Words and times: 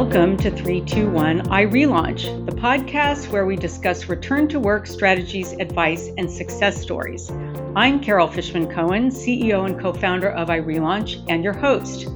Welcome 0.00 0.36
to 0.36 0.50
321 0.52 1.40
iRelaunch, 1.48 2.46
the 2.46 2.52
podcast 2.52 3.32
where 3.32 3.46
we 3.46 3.56
discuss 3.56 4.08
return 4.08 4.46
to 4.46 4.60
work 4.60 4.86
strategies, 4.86 5.54
advice, 5.54 6.10
and 6.16 6.30
success 6.30 6.80
stories. 6.80 7.32
I'm 7.74 7.98
Carol 7.98 8.28
Fishman 8.28 8.72
Cohen, 8.72 9.10
CEO 9.10 9.66
and 9.66 9.76
co 9.76 9.92
founder 9.92 10.30
of 10.30 10.50
iRelaunch, 10.50 11.24
and 11.28 11.42
your 11.42 11.52
host. 11.52 12.06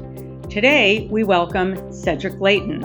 Today, 0.49 1.09
we 1.11 1.25
welcome 1.25 1.93
Cedric 1.93 2.41
Layton. 2.41 2.83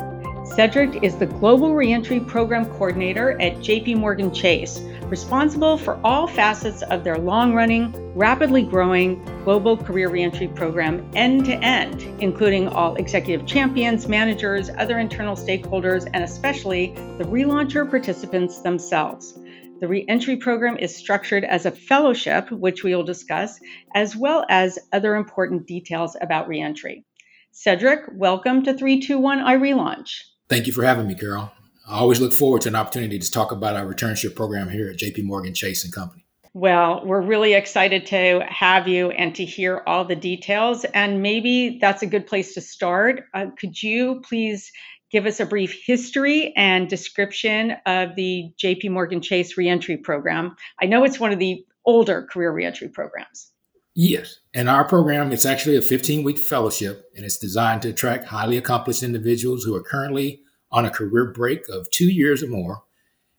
Cedric 0.56 1.04
is 1.04 1.16
the 1.16 1.28
Global 1.28 1.76
Reentry 1.76 2.20
Program 2.20 2.66
Coordinator 2.66 3.40
at 3.40 3.58
JP 3.58 3.98
Morgan 3.98 4.34
Chase, 4.34 4.80
responsible 5.10 5.78
for 5.78 6.00
all 6.04 6.28
facets 6.28 6.82
of 6.84 7.04
their 7.04 7.18
long 7.18 7.54
running, 7.54 7.94
rapidly 8.14 8.64
growing 8.64 9.24
global 9.44 9.78
career 9.78 10.10
reentry 10.10 10.48
program 10.50 11.10
end 11.16 11.46
to 11.46 11.54
end, 11.64 12.02
including 12.22 12.68
all 12.68 12.96
executive 12.96 13.46
champions, 13.46 14.08
managers, 14.08 14.70
other 14.78 15.00
internal 15.00 15.36
stakeholders, 15.36 16.10
and 16.14 16.24
especially 16.24 16.94
the 17.18 17.24
relauncher 17.24 17.90
participants 17.90 18.60
themselves. 18.60 19.40
The 19.80 19.88
reentry 19.88 20.38
program 20.38 20.78
is 20.78 20.96
structured 20.96 21.46
as 21.46 21.66
a 21.66 21.72
fellowship, 21.72 22.52
which 22.52 22.84
we 22.84 22.96
will 22.96 23.04
discuss, 23.04 23.60
as 23.96 24.16
well 24.16 24.46
as 24.50 24.80
other 24.92 25.16
important 25.16 25.68
details 25.68 26.18
about 26.20 26.48
reentry. 26.48 27.06
Cedric, 27.52 28.02
welcome 28.14 28.64
to 28.64 28.74
321 28.74 29.40
iRelaunch. 29.40 30.24
Thank 30.50 30.68
you 30.68 30.74
for 30.74 30.84
having 30.84 31.08
me, 31.08 31.16
Carol. 31.16 31.52
I 31.88 32.00
always 32.00 32.20
look 32.20 32.34
forward 32.34 32.62
to 32.64 32.70
an 32.70 32.76
opportunity 32.76 33.18
to 33.18 33.32
talk 33.32 33.54
about 33.54 33.78
our 33.78 33.86
returnship 33.86 34.36
program 34.36 34.70
here 34.70 34.90
at 34.90 34.98
JP 34.98 35.24
Morgan 35.24 35.54
Chase 35.54 35.86
and 35.86 35.94
Company. 35.94 36.26
Well, 36.54 37.06
we're 37.06 37.22
really 37.22 37.54
excited 37.54 38.08
to 38.08 38.44
have 38.50 38.88
you 38.88 39.12
and 39.12 39.34
to 39.36 39.46
hear 39.46 39.84
all 39.88 40.04
the 40.04 40.16
details. 40.16 40.84
And 40.86 41.22
maybe 41.22 41.78
that's 41.80 42.02
a 42.02 42.08
good 42.08 42.28
place 42.28 42.56
to 42.56 42.62
start. 42.62 43.24
Uh, 43.34 43.48
could 43.58 43.82
you 43.82 44.22
please 44.28 44.72
give 45.12 45.26
us 45.26 45.40
a 45.40 45.46
brief 45.46 45.80
history 45.86 46.54
and 46.58 46.90
description 46.90 47.78
of 47.86 48.16
the 48.16 48.52
JP 48.62 48.90
Morgan 48.90 49.22
Chase 49.22 49.56
reentry 49.56 49.96
program? 49.98 50.58
I 50.82 50.88
know 50.88 51.06
it's 51.06 51.20
one 51.20 51.32
of 51.32 51.40
the 51.40 51.64
older 51.86 52.24
career 52.24 52.52
reentry 52.52 52.90
programs. 52.90 53.52
Yes. 53.96 54.40
And 54.54 54.68
our 54.68 54.84
program, 54.84 55.32
it's 55.32 55.46
actually 55.46 55.78
a 55.78 55.82
15 55.82 56.24
week 56.24 56.38
fellowship 56.38 57.06
and 57.16 57.24
it's 57.24 57.38
designed 57.38 57.84
to 57.84 57.90
attract 57.90 58.26
highly 58.26 58.58
accomplished 58.58 59.04
individuals 59.04 59.64
who 59.64 59.76
are 59.76 59.84
currently 59.84 60.42
on 60.72 60.86
a 60.86 60.90
career 60.90 61.32
break 61.32 61.68
of 61.70 61.90
two 61.92 62.10
years 62.12 62.44
or 62.44 62.48
more. 62.48 62.84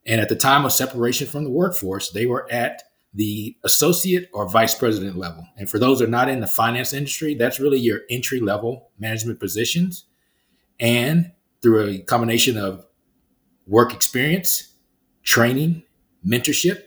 And 0.07 0.21
at 0.21 0.29
the 0.29 0.37
time 0.37 0.65
of 0.65 0.73
separation 0.73 1.27
from 1.27 1.45
the 1.45 1.51
workforce, 1.51 2.11
they 2.11 2.27
were 2.27 2.51
at 2.51 2.83
the 3.12 3.57
associate 3.65 4.29
or 4.33 4.48
vice 4.48 4.75
president 4.75 5.17
level. 5.17 5.47
And 5.56 5.69
for 5.69 5.79
those 5.79 5.99
who 5.99 6.06
are 6.06 6.11
not 6.11 6.29
in 6.29 6.41
the 6.41 6.47
finance 6.47 6.93
industry, 6.93 7.34
that's 7.34 7.61
really 7.61 7.79
your 7.79 8.01
entry 8.11 8.41
level 8.41 8.91
management 8.99 9.41
positions. 9.41 10.05
And 10.81 11.33
through 11.62 11.89
a 11.89 11.99
combination 11.99 12.56
of 12.56 12.87
work 13.67 13.93
experience, 13.93 14.75
training, 15.23 15.83
mentorship, 16.27 16.83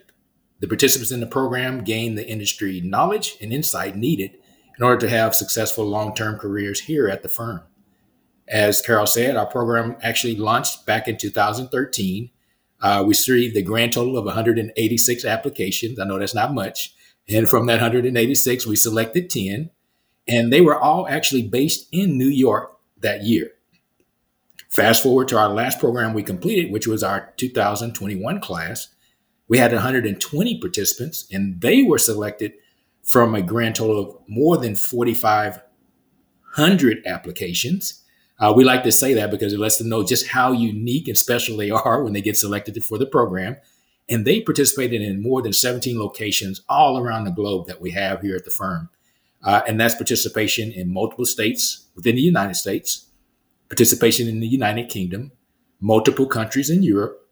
the 0.60 0.68
participants 0.68 1.12
in 1.12 1.20
the 1.20 1.28
program 1.28 1.84
gain 1.84 2.16
the 2.16 2.28
industry 2.28 2.82
knowledge 2.82 3.36
and 3.42 3.52
insight 3.52 3.96
needed 3.96 4.38
in 4.78 4.84
order 4.84 5.02
to 5.02 5.10
have 5.10 5.36
successful 5.36 5.86
long 5.86 6.16
term 6.16 6.38
careers 6.38 6.82
here 6.82 7.08
at 7.08 7.24
the 7.24 7.30
firm. 7.30 7.62
As 8.52 8.82
Carol 8.82 9.08
said, 9.08 9.38
our 9.38 9.46
program 9.46 9.96
actually 10.04 10.36
launched 10.36 10.86
back 10.86 11.08
in 11.08 11.18
2013. 11.18 12.30
Uh, 12.82 13.04
we 13.06 13.10
received 13.10 13.56
a 13.56 13.62
grand 13.62 13.94
total 13.94 14.18
of 14.18 14.26
186 14.26 15.24
applications. 15.24 15.98
I 15.98 16.04
know 16.04 16.20
that's 16.20 16.36
not 16.36 16.54
much. 16.54 16.94
And 17.30 17.48
from 17.48 17.68
that 17.68 17.76
186, 17.76 18.68
we 18.68 18.76
selected 18.76 19.30
10, 19.30 19.70
and 20.28 20.52
they 20.52 20.60
were 20.60 20.78
all 20.78 21.08
actually 21.08 21.48
based 21.48 21.88
in 21.94 22.18
New 22.18 22.28
York 22.28 22.78
that 23.00 23.24
year. 23.24 23.52
Fast 24.70 25.04
forward 25.04 25.30
to 25.30 25.38
our 25.38 25.48
last 25.50 25.80
program 25.80 26.14
we 26.14 26.24
completed, 26.24 26.72
which 26.72 26.88
was 26.88 27.04
our 27.04 27.32
2021 27.38 28.42
class. 28.42 28.90
We 29.48 29.60
had 29.60 29.72
120 29.72 30.60
participants, 30.60 31.26
and 31.32 31.62
they 31.62 31.84
were 31.84 31.98
selected 31.98 32.52
from 33.02 33.34
a 33.34 33.42
grand 33.42 33.76
total 33.76 34.00
of 34.00 34.18
more 34.28 34.58
than 34.58 34.76
4,500 34.76 37.04
applications. 37.06 38.01
Uh, 38.42 38.52
we 38.56 38.64
like 38.64 38.82
to 38.84 38.92
say 38.92 39.14
that 39.14 39.30
because 39.30 39.54
it 39.54 39.60
lets 39.60 39.78
them 39.78 39.88
know 39.88 40.04
just 40.04 40.30
how 40.30 40.52
unique 40.52 41.08
and 41.08 41.18
special 41.18 41.56
they 41.56 41.70
are 41.70 42.04
when 42.04 42.12
they 42.12 42.22
get 42.22 42.36
selected 42.36 42.84
for 42.84 42.98
the 42.98 43.06
program. 43.06 43.56
And 44.10 44.26
they 44.26 44.42
participated 44.42 45.02
in 45.02 45.22
more 45.22 45.42
than 45.44 45.54
17 45.54 45.98
locations 45.98 46.62
all 46.68 46.98
around 46.98 47.24
the 47.24 47.32
globe 47.32 47.68
that 47.68 47.80
we 47.80 47.92
have 47.92 48.22
here 48.22 48.36
at 48.36 48.44
the 48.44 48.52
firm. 48.52 48.90
Uh, 49.44 49.62
and 49.68 49.80
that's 49.80 49.96
participation 49.96 50.72
in 50.72 50.92
multiple 50.92 51.26
states 51.26 51.88
within 51.96 52.16
the 52.16 52.22
United 52.22 52.56
States, 52.56 53.08
participation 53.70 54.28
in 54.28 54.40
the 54.40 54.48
United 54.48 54.90
Kingdom, 54.90 55.32
multiple 55.80 56.26
countries 56.26 56.70
in 56.70 56.84
Europe. 56.84 57.30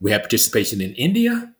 We 0.00 0.12
have 0.12 0.22
participation 0.22 0.80
in 0.80 0.94
India, 0.94 1.52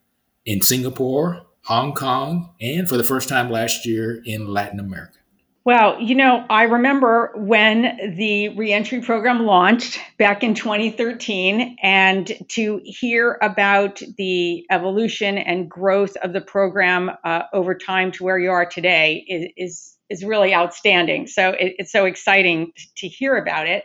in 0.47 0.63
Singapore, 0.63 1.43
Hong 1.63 1.95
Kong, 1.95 2.55
and 2.61 2.89
for 2.89 2.97
the 2.97 3.05
first 3.05 3.29
time 3.29 3.51
last 3.51 3.87
year 3.87 4.23
in 4.25 4.49
Latin 4.49 4.81
America. 4.81 5.19
Well, 5.65 5.99
you 5.99 6.15
know, 6.15 6.45
I 6.51 6.65
remember 6.65 7.33
when 7.37 8.15
the 8.19 8.51
reentry 8.51 9.01
program 9.01 9.47
launched 9.47 9.99
back 10.19 10.45
in 10.45 10.55
2013, 10.55 11.79
and 11.83 12.31
to 12.51 12.83
hear 12.85 13.39
about 13.41 14.03
the 14.19 14.67
evolution 14.71 15.39
and 15.39 15.71
growth 15.71 16.17
of 16.17 16.35
the 16.35 16.43
program 16.43 17.11
uh, 17.25 17.45
over 17.55 17.75
time 17.75 18.13
to 18.13 18.25
where 18.25 18.39
you 18.39 18.51
are 18.51 18.67
today 18.67 19.25
is 19.27 19.53
is, 19.57 19.97
is 20.11 20.23
really 20.23 20.55
outstanding. 20.55 21.27
So 21.27 21.53
it, 21.53 21.77
it's 21.79 21.93
so 21.93 22.05
exciting 22.05 22.73
to 22.99 23.09
hear 23.09 23.35
about 23.35 23.67
it. 23.67 23.85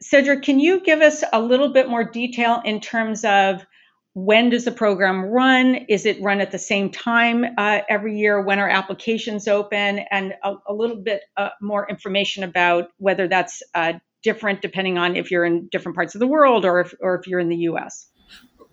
Cedric, 0.00 0.42
can 0.44 0.58
you 0.58 0.80
give 0.80 1.02
us 1.02 1.22
a 1.30 1.42
little 1.42 1.74
bit 1.74 1.90
more 1.90 2.04
detail 2.04 2.62
in 2.64 2.80
terms 2.80 3.22
of 3.26 3.66
when 4.14 4.50
does 4.50 4.64
the 4.64 4.72
program 4.72 5.22
run? 5.22 5.74
Is 5.88 6.04
it 6.04 6.20
run 6.20 6.40
at 6.40 6.50
the 6.50 6.58
same 6.58 6.90
time 6.90 7.44
uh, 7.56 7.80
every 7.88 8.18
year? 8.18 8.40
When 8.40 8.58
are 8.58 8.68
applications 8.68 9.46
open? 9.46 10.00
And 10.10 10.34
a, 10.42 10.54
a 10.66 10.74
little 10.74 10.96
bit 10.96 11.22
uh, 11.36 11.50
more 11.60 11.88
information 11.88 12.42
about 12.42 12.88
whether 12.98 13.28
that's 13.28 13.62
uh, 13.74 13.94
different 14.22 14.62
depending 14.62 14.98
on 14.98 15.16
if 15.16 15.30
you're 15.30 15.44
in 15.44 15.68
different 15.68 15.96
parts 15.96 16.14
of 16.14 16.18
the 16.18 16.26
world 16.26 16.64
or 16.64 16.80
if, 16.80 16.94
or 17.00 17.14
if 17.14 17.26
you're 17.26 17.40
in 17.40 17.48
the 17.48 17.56
US. 17.56 18.08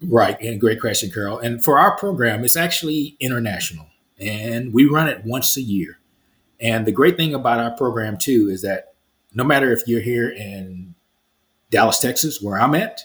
Right. 0.01 0.39
And 0.41 0.59
great 0.59 0.79
question, 0.79 1.11
Carol. 1.11 1.39
And 1.39 1.63
for 1.63 1.79
our 1.79 1.95
program, 1.97 2.43
it's 2.43 2.57
actually 2.57 3.15
international 3.19 3.87
and 4.19 4.73
we 4.73 4.85
run 4.85 5.07
it 5.07 5.23
once 5.23 5.57
a 5.57 5.61
year. 5.61 5.99
And 6.59 6.85
the 6.85 6.91
great 6.91 7.17
thing 7.17 7.33
about 7.33 7.59
our 7.59 7.71
program, 7.71 8.17
too, 8.17 8.49
is 8.49 8.63
that 8.63 8.95
no 9.33 9.43
matter 9.43 9.71
if 9.71 9.87
you're 9.87 10.01
here 10.01 10.29
in 10.29 10.95
Dallas, 11.69 11.99
Texas, 11.99 12.41
where 12.41 12.59
I'm 12.59 12.73
at, 12.73 13.01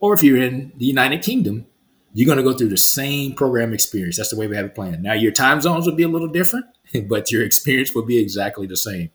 or 0.00 0.14
if 0.14 0.22
you're 0.22 0.40
in 0.40 0.72
the 0.76 0.86
United 0.86 1.22
Kingdom, 1.22 1.66
you're 2.14 2.26
going 2.26 2.38
to 2.38 2.44
go 2.44 2.56
through 2.56 2.68
the 2.68 2.78
same 2.78 3.34
program 3.34 3.72
experience. 3.72 4.16
That's 4.16 4.30
the 4.30 4.36
way 4.36 4.46
we 4.46 4.56
have 4.56 4.66
it 4.66 4.74
planned. 4.74 5.02
Now, 5.02 5.12
your 5.12 5.32
time 5.32 5.60
zones 5.60 5.86
will 5.86 5.94
be 5.94 6.02
a 6.02 6.08
little 6.08 6.28
different, 6.28 6.66
but 7.08 7.30
your 7.30 7.42
experience 7.42 7.94
will 7.94 8.04
be 8.04 8.18
exactly 8.18 8.66
the 8.66 8.76
same. 8.76 9.10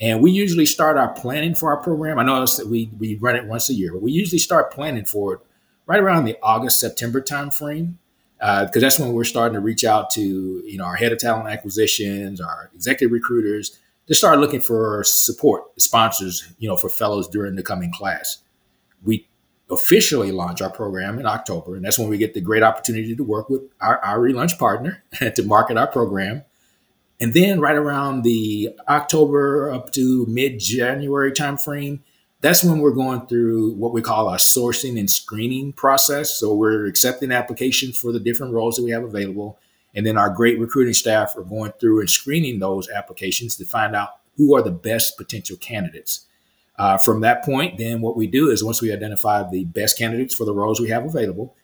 And 0.00 0.22
we 0.22 0.30
usually 0.30 0.64
start 0.64 0.96
our 0.96 1.12
planning 1.12 1.54
for 1.54 1.70
our 1.70 1.82
program. 1.82 2.18
I 2.18 2.24
know 2.24 2.46
we, 2.66 2.90
we 2.98 3.16
run 3.16 3.36
it 3.36 3.44
once 3.44 3.68
a 3.68 3.74
year, 3.74 3.92
but 3.92 4.00
we 4.00 4.12
usually 4.12 4.38
start 4.38 4.72
planning 4.72 5.04
for 5.04 5.34
it 5.34 5.40
right 5.86 6.00
around 6.00 6.24
the 6.24 6.38
August, 6.42 6.80
September 6.80 7.20
timeframe, 7.20 7.94
because 8.38 8.76
uh, 8.76 8.80
that's 8.80 8.98
when 8.98 9.12
we're 9.12 9.24
starting 9.24 9.54
to 9.54 9.60
reach 9.60 9.84
out 9.84 10.08
to 10.08 10.22
you 10.64 10.78
know 10.78 10.84
our 10.84 10.94
head 10.94 11.12
of 11.12 11.18
talent 11.18 11.48
acquisitions, 11.48 12.40
our 12.40 12.70
executive 12.74 13.12
recruiters, 13.12 13.78
to 14.06 14.14
start 14.14 14.38
looking 14.38 14.62
for 14.62 15.04
support, 15.04 15.64
sponsors, 15.78 16.50
you 16.58 16.66
know, 16.66 16.76
for 16.76 16.88
fellows 16.88 17.28
during 17.28 17.56
the 17.56 17.62
coming 17.62 17.92
class. 17.92 18.38
We 19.04 19.28
officially 19.70 20.32
launch 20.32 20.60
our 20.60 20.70
program 20.70 21.18
in 21.18 21.26
October. 21.26 21.76
And 21.76 21.84
that's 21.84 21.98
when 21.98 22.08
we 22.08 22.18
get 22.18 22.34
the 22.34 22.40
great 22.40 22.62
opportunity 22.62 23.14
to 23.14 23.24
work 23.24 23.48
with 23.48 23.62
our, 23.80 23.98
our 24.04 24.18
relaunch 24.18 24.58
partner 24.58 25.02
to 25.34 25.42
market 25.42 25.76
our 25.76 25.86
program. 25.86 26.44
And 27.20 27.34
then 27.34 27.60
right 27.60 27.76
around 27.76 28.22
the 28.22 28.70
October 28.88 29.70
up 29.70 29.92
to 29.92 30.26
mid-January 30.26 31.32
timeframe, 31.32 32.00
that's 32.40 32.64
when 32.64 32.78
we're 32.78 32.92
going 32.92 33.26
through 33.26 33.74
what 33.74 33.92
we 33.92 34.00
call 34.00 34.28
our 34.28 34.38
sourcing 34.38 34.98
and 34.98 35.10
screening 35.10 35.72
process. 35.72 36.34
So 36.34 36.54
we're 36.54 36.86
accepting 36.86 37.30
applications 37.30 37.98
for 37.98 38.12
the 38.12 38.20
different 38.20 38.54
roles 38.54 38.76
that 38.76 38.82
we 38.82 38.90
have 38.92 39.04
available. 39.04 39.58
And 39.94 40.06
then 40.06 40.16
our 40.16 40.30
great 40.30 40.58
recruiting 40.58 40.94
staff 40.94 41.36
are 41.36 41.42
going 41.42 41.72
through 41.72 42.00
and 42.00 42.08
screening 42.08 42.58
those 42.58 42.88
applications 42.88 43.56
to 43.56 43.66
find 43.66 43.94
out 43.94 44.10
who 44.36 44.54
are 44.54 44.62
the 44.62 44.70
best 44.70 45.18
potential 45.18 45.58
candidates. 45.58 46.26
Uh, 46.80 46.96
from 46.96 47.20
that 47.20 47.44
point, 47.44 47.76
then 47.76 48.00
what 48.00 48.16
we 48.16 48.26
do 48.26 48.48
is 48.48 48.64
once 48.64 48.80
we 48.80 48.90
identify 48.90 49.46
the 49.46 49.66
best 49.66 49.98
candidates 49.98 50.34
for 50.34 50.46
the 50.46 50.54
roles 50.54 50.80
we 50.80 50.88
have 50.88 51.04
available, 51.04 51.54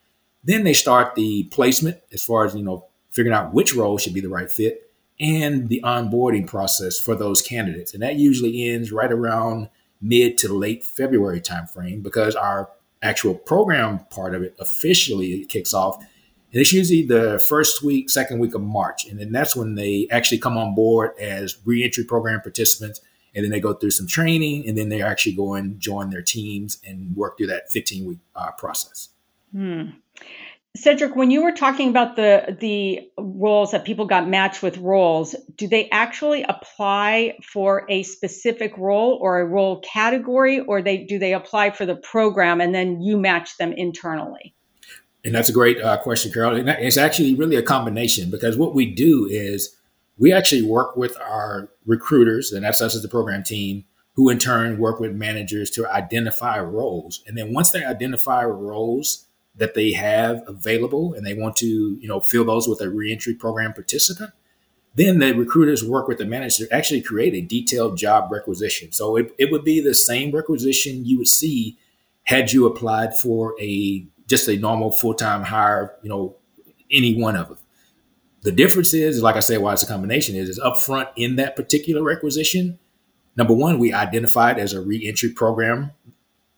then 0.44 0.62
they 0.62 0.74
start 0.74 1.14
the 1.14 1.44
placement 1.44 1.98
as 2.12 2.22
far 2.22 2.44
as 2.44 2.54
you 2.54 2.62
know 2.62 2.84
figuring 3.12 3.34
out 3.34 3.54
which 3.54 3.74
role 3.74 3.96
should 3.96 4.12
be 4.12 4.20
the 4.20 4.28
right 4.28 4.52
fit 4.52 4.90
and 5.18 5.70
the 5.70 5.80
onboarding 5.82 6.46
process 6.46 7.00
for 7.00 7.14
those 7.14 7.40
candidates. 7.40 7.94
And 7.94 8.02
that 8.02 8.16
usually 8.16 8.68
ends 8.68 8.92
right 8.92 9.10
around 9.10 9.70
mid 10.02 10.36
to 10.36 10.52
late 10.52 10.84
February 10.84 11.40
timeframe 11.40 12.02
because 12.02 12.36
our 12.36 12.68
actual 13.00 13.34
program 13.34 14.00
part 14.10 14.34
of 14.34 14.42
it 14.42 14.54
officially 14.58 15.46
kicks 15.46 15.72
off. 15.72 15.96
And 15.96 16.60
it's 16.60 16.74
usually 16.74 17.06
the 17.06 17.42
first 17.48 17.82
week, 17.82 18.10
second 18.10 18.38
week 18.38 18.54
of 18.54 18.60
March. 18.60 19.06
And 19.06 19.18
then 19.18 19.32
that's 19.32 19.56
when 19.56 19.76
they 19.76 20.08
actually 20.10 20.40
come 20.40 20.58
on 20.58 20.74
board 20.74 21.12
as 21.18 21.56
reentry 21.64 22.04
program 22.04 22.42
participants 22.42 23.00
and 23.36 23.44
then 23.44 23.52
they 23.52 23.60
go 23.60 23.74
through 23.74 23.92
some 23.92 24.06
training, 24.06 24.66
and 24.66 24.76
then 24.76 24.88
they 24.88 25.02
actually 25.02 25.34
go 25.34 25.54
and 25.54 25.78
join 25.78 26.10
their 26.10 26.22
teams 26.22 26.78
and 26.84 27.14
work 27.14 27.36
through 27.36 27.48
that 27.48 27.70
15 27.70 28.06
week 28.06 28.18
uh, 28.34 28.50
process. 28.52 29.10
Hmm. 29.52 29.90
Cedric, 30.76 31.16
when 31.16 31.30
you 31.30 31.42
were 31.42 31.52
talking 31.52 31.88
about 31.88 32.16
the 32.16 32.56
the 32.60 33.08
roles 33.18 33.70
that 33.70 33.84
people 33.84 34.04
got 34.04 34.28
matched 34.28 34.62
with 34.62 34.76
roles, 34.78 35.34
do 35.56 35.66
they 35.68 35.88
actually 35.90 36.42
apply 36.42 37.38
for 37.42 37.86
a 37.88 38.02
specific 38.02 38.76
role 38.76 39.18
or 39.20 39.40
a 39.40 39.46
role 39.46 39.80
category, 39.80 40.60
or 40.60 40.82
they 40.82 40.98
do 40.98 41.18
they 41.18 41.32
apply 41.32 41.70
for 41.70 41.86
the 41.86 41.96
program 41.96 42.60
and 42.60 42.74
then 42.74 43.00
you 43.00 43.16
match 43.16 43.56
them 43.56 43.72
internally? 43.72 44.54
And 45.24 45.34
that's 45.34 45.48
a 45.48 45.52
great 45.52 45.80
uh, 45.80 45.98
question, 45.98 46.30
Carol. 46.30 46.56
And 46.56 46.68
it's 46.68 46.96
actually 46.96 47.34
really 47.34 47.56
a 47.56 47.62
combination 47.62 48.30
because 48.30 48.56
what 48.56 48.74
we 48.74 48.86
do 48.86 49.26
is 49.26 49.76
we 50.18 50.32
actually 50.32 50.62
work 50.62 50.96
with 50.96 51.16
our 51.20 51.68
recruiters, 51.84 52.52
and 52.52 52.64
that's 52.64 52.80
us 52.80 52.94
as 52.94 53.02
the 53.02 53.08
program 53.08 53.42
team, 53.42 53.84
who 54.14 54.30
in 54.30 54.38
turn 54.38 54.78
work 54.78 54.98
with 54.98 55.12
managers 55.12 55.70
to 55.70 55.86
identify 55.90 56.58
roles. 56.58 57.22
And 57.26 57.36
then 57.36 57.52
once 57.52 57.70
they 57.70 57.84
identify 57.84 58.44
roles 58.44 59.26
that 59.54 59.74
they 59.74 59.92
have 59.92 60.42
available 60.46 61.14
and 61.14 61.24
they 61.26 61.34
want 61.34 61.56
to, 61.56 61.98
you 62.00 62.08
know, 62.08 62.20
fill 62.20 62.44
those 62.44 62.66
with 62.66 62.80
a 62.80 62.88
reentry 62.88 63.34
program 63.34 63.74
participant, 63.74 64.32
then 64.94 65.18
the 65.18 65.32
recruiters 65.34 65.84
work 65.84 66.08
with 66.08 66.16
the 66.16 66.24
manager 66.24 66.66
to 66.66 66.74
actually 66.74 67.02
create 67.02 67.34
a 67.34 67.42
detailed 67.42 67.98
job 67.98 68.32
requisition. 68.32 68.92
So 68.92 69.16
it, 69.16 69.34
it 69.38 69.52
would 69.52 69.64
be 69.64 69.80
the 69.80 69.94
same 69.94 70.30
requisition 70.30 71.04
you 71.04 71.18
would 71.18 71.28
see 71.28 71.76
had 72.24 72.52
you 72.52 72.66
applied 72.66 73.16
for 73.16 73.54
a 73.60 74.06
just 74.26 74.48
a 74.48 74.56
normal 74.56 74.92
full-time 74.92 75.44
hire, 75.44 75.94
you 76.02 76.08
know, 76.08 76.34
any 76.90 77.20
one 77.20 77.36
of 77.36 77.48
them. 77.48 77.58
The 78.46 78.52
difference 78.52 78.94
is, 78.94 79.20
like 79.24 79.34
I 79.34 79.40
said, 79.40 79.60
why 79.60 79.72
it's 79.72 79.82
a 79.82 79.88
combination 79.88 80.36
is, 80.36 80.48
is 80.48 80.60
upfront 80.60 81.08
in 81.16 81.34
that 81.34 81.56
particular 81.56 82.00
requisition. 82.00 82.78
Number 83.34 83.52
one, 83.52 83.80
we 83.80 83.92
identified 83.92 84.60
as 84.60 84.72
a 84.72 84.80
reentry 84.80 85.30
program 85.30 85.90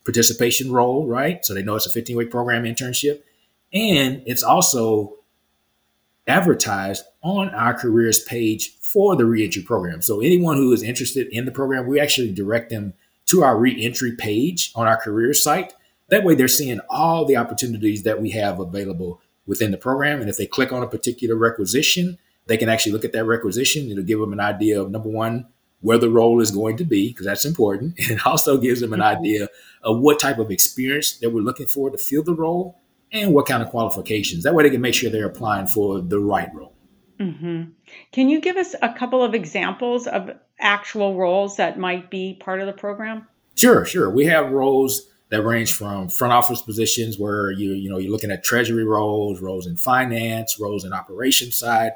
participation 0.05 0.71
role, 0.71 1.07
right? 1.07 1.43
So 1.47 1.55
they 1.55 1.63
know 1.63 1.77
it's 1.77 1.87
a 1.87 1.91
15 1.91 2.15
week 2.15 2.31
program 2.31 2.65
internship. 2.65 3.23
And 3.73 4.23
it's 4.27 4.43
also 4.43 5.15
advertised 6.27 7.07
on 7.23 7.49
our 7.55 7.73
careers 7.73 8.23
page 8.23 8.77
for 8.83 9.17
the 9.17 9.25
reentry 9.25 9.63
program. 9.63 10.03
So 10.03 10.21
anyone 10.21 10.59
who 10.59 10.75
is 10.75 10.83
interested 10.83 11.27
in 11.29 11.47
the 11.47 11.53
program, 11.53 11.87
we 11.87 11.99
actually 11.99 12.35
direct 12.35 12.69
them 12.69 12.93
to 13.29 13.43
our 13.43 13.59
reentry 13.59 14.13
page 14.15 14.73
on 14.75 14.87
our 14.87 14.99
career 14.99 15.33
site. 15.33 15.73
That 16.11 16.23
way 16.23 16.35
they're 16.35 16.49
seeing 16.49 16.81
all 16.91 17.25
the 17.25 17.39
opportunities 17.39 18.03
that 18.03 18.21
we 18.21 18.33
have 18.33 18.61
available 18.61 19.23
within 19.49 19.73
the 19.73 19.79
program. 19.79 20.21
And 20.21 20.31
if 20.31 20.37
they 20.37 20.47
click 20.47 20.73
on 20.73 20.85
a 20.85 20.87
particular 20.87 21.35
requisition, 21.35 22.19
they 22.47 22.57
can 22.57 22.69
actually 22.69 22.93
look 22.93 23.05
at 23.05 23.13
that 23.13 23.25
requisition. 23.25 23.91
It'll 23.91 24.05
give 24.05 24.21
them 24.21 24.33
an 24.33 24.41
idea 24.41 24.81
of 24.81 24.91
number 24.91 25.09
one, 25.09 25.47
where 25.81 25.99
the 25.99 26.11
role 26.11 26.41
is 26.41 26.51
going 26.51 26.77
to 26.77 26.85
be, 26.85 27.09
because 27.09 27.27
that's 27.27 27.45
important. 27.45 27.99
And 27.99 28.11
it 28.19 28.27
also 28.27 28.59
gives 28.59 28.81
them 28.81 28.93
an 28.93 29.01
mm-hmm. 29.01 29.19
idea 29.19 29.49
of 29.83 29.99
what 29.99 30.21
type 30.21 30.39
of 30.39 30.51
experience 30.51 31.19
that 31.19 31.31
we're 31.31 31.41
looking 31.41 31.67
for 31.67 31.91
to 31.91 31.99
fill 31.99 32.23
the 32.23 32.35
role 32.35 32.81
and 33.11 33.35
what 33.35 33.47
kind 33.47 33.63
of 33.63 33.71
qualifications. 33.71 34.45
That 34.45 34.55
way 34.55 34.63
they 34.65 34.71
can 34.71 34.83
make 34.83 34.95
sure 34.95 35.11
they're 35.11 35.27
applying 35.27 35.67
for 35.67 36.01
the 36.01 36.21
right 36.21 36.55
role. 36.55 36.75
Mm-hmm. 37.19 37.71
Can 38.13 38.29
you 38.29 38.41
give 38.41 38.57
us 38.57 38.75
a 38.81 38.93
couple 38.93 39.25
of 39.25 39.35
examples 39.35 40.07
of 40.07 40.31
actual 40.61 41.17
roles 41.17 41.57
that 41.57 41.79
might 41.79 42.11
be 42.11 42.37
part 42.39 42.61
of 42.61 42.67
the 42.67 42.73
program? 42.73 43.27
Sure, 43.57 43.85
sure. 43.85 44.11
We 44.11 44.27
have 44.27 44.53
roles 44.53 45.09
that 45.31 45.43
range 45.43 45.73
from 45.73 46.09
front 46.09 46.33
office 46.33 46.63
positions 46.63 47.19
where 47.19 47.51
you 47.51 47.73
you 47.73 47.91
know 47.91 47.99
you're 47.99 48.13
looking 48.13 48.31
at 48.31 48.43
treasury 48.45 48.85
roles, 48.85 49.41
roles 49.41 49.67
in 49.67 49.77
finance, 49.77 50.59
roles 50.59 50.85
in 50.85 50.93
operations 50.93 51.57
side. 51.57 51.93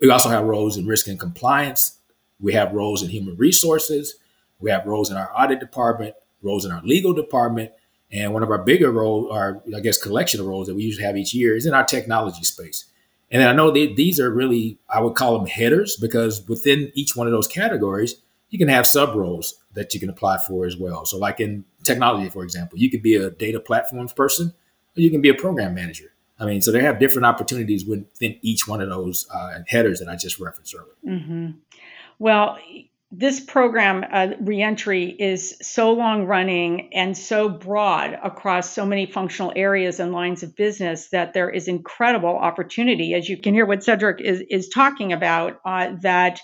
We 0.00 0.10
also 0.10 0.28
have 0.28 0.44
roles 0.44 0.76
in 0.76 0.86
risk 0.86 1.06
and 1.06 1.18
compliance, 1.18 1.98
we 2.40 2.52
have 2.52 2.72
roles 2.72 3.02
in 3.02 3.08
human 3.08 3.36
resources. 3.36 4.16
We 4.60 4.70
have 4.70 4.86
roles 4.86 5.10
in 5.10 5.16
our 5.16 5.30
audit 5.36 5.60
department, 5.60 6.14
roles 6.42 6.64
in 6.64 6.72
our 6.72 6.82
legal 6.82 7.12
department, 7.12 7.72
and 8.12 8.32
one 8.32 8.42
of 8.42 8.50
our 8.50 8.62
bigger 8.62 8.90
roles, 8.90 9.30
our 9.32 9.62
I 9.74 9.80
guess 9.80 10.00
collection 10.00 10.40
of 10.40 10.46
roles 10.46 10.66
that 10.66 10.74
we 10.74 10.84
usually 10.84 11.04
have 11.04 11.16
each 11.16 11.34
year, 11.34 11.56
is 11.56 11.66
in 11.66 11.74
our 11.74 11.84
technology 11.84 12.44
space. 12.44 12.86
And 13.30 13.42
I 13.42 13.52
know 13.52 13.70
they, 13.70 13.92
these 13.92 14.20
are 14.20 14.30
really 14.30 14.78
I 14.88 15.00
would 15.00 15.14
call 15.14 15.38
them 15.38 15.46
headers 15.46 15.96
because 15.96 16.46
within 16.48 16.92
each 16.94 17.16
one 17.16 17.26
of 17.26 17.32
those 17.32 17.48
categories, 17.48 18.16
you 18.50 18.58
can 18.58 18.68
have 18.68 18.86
sub 18.86 19.14
roles 19.14 19.54
that 19.72 19.92
you 19.94 20.00
can 20.00 20.10
apply 20.10 20.38
for 20.38 20.66
as 20.66 20.76
well. 20.76 21.04
So, 21.04 21.18
like 21.18 21.40
in 21.40 21.64
technology, 21.84 22.28
for 22.30 22.42
example, 22.42 22.78
you 22.78 22.90
could 22.90 23.02
be 23.02 23.14
a 23.14 23.30
data 23.30 23.60
platforms 23.60 24.12
person, 24.12 24.52
or 24.96 25.00
you 25.00 25.10
can 25.10 25.20
be 25.20 25.28
a 25.28 25.34
program 25.34 25.74
manager. 25.74 26.12
I 26.38 26.46
mean, 26.46 26.60
so 26.60 26.72
they 26.72 26.82
have 26.82 26.98
different 26.98 27.26
opportunities 27.26 27.84
within 27.86 28.36
each 28.42 28.66
one 28.66 28.80
of 28.80 28.88
those 28.88 29.26
uh, 29.32 29.60
headers 29.68 30.00
that 30.00 30.08
I 30.08 30.16
just 30.16 30.40
referenced 30.40 30.74
earlier. 30.74 31.20
Mm-hmm. 31.20 31.50
Well, 32.18 32.58
this 33.12 33.38
program, 33.38 34.04
uh, 34.10 34.28
Reentry, 34.40 35.08
is 35.08 35.56
so 35.62 35.92
long 35.92 36.24
running 36.26 36.92
and 36.92 37.16
so 37.16 37.48
broad 37.48 38.18
across 38.22 38.70
so 38.70 38.84
many 38.84 39.06
functional 39.06 39.52
areas 39.54 40.00
and 40.00 40.12
lines 40.12 40.42
of 40.42 40.56
business 40.56 41.08
that 41.10 41.32
there 41.32 41.48
is 41.48 41.68
incredible 41.68 42.36
opportunity, 42.36 43.14
as 43.14 43.28
you 43.28 43.36
can 43.36 43.54
hear 43.54 43.66
what 43.66 43.84
Cedric 43.84 44.20
is, 44.20 44.42
is 44.50 44.68
talking 44.68 45.12
about, 45.12 45.60
uh, 45.64 45.92
that 46.02 46.40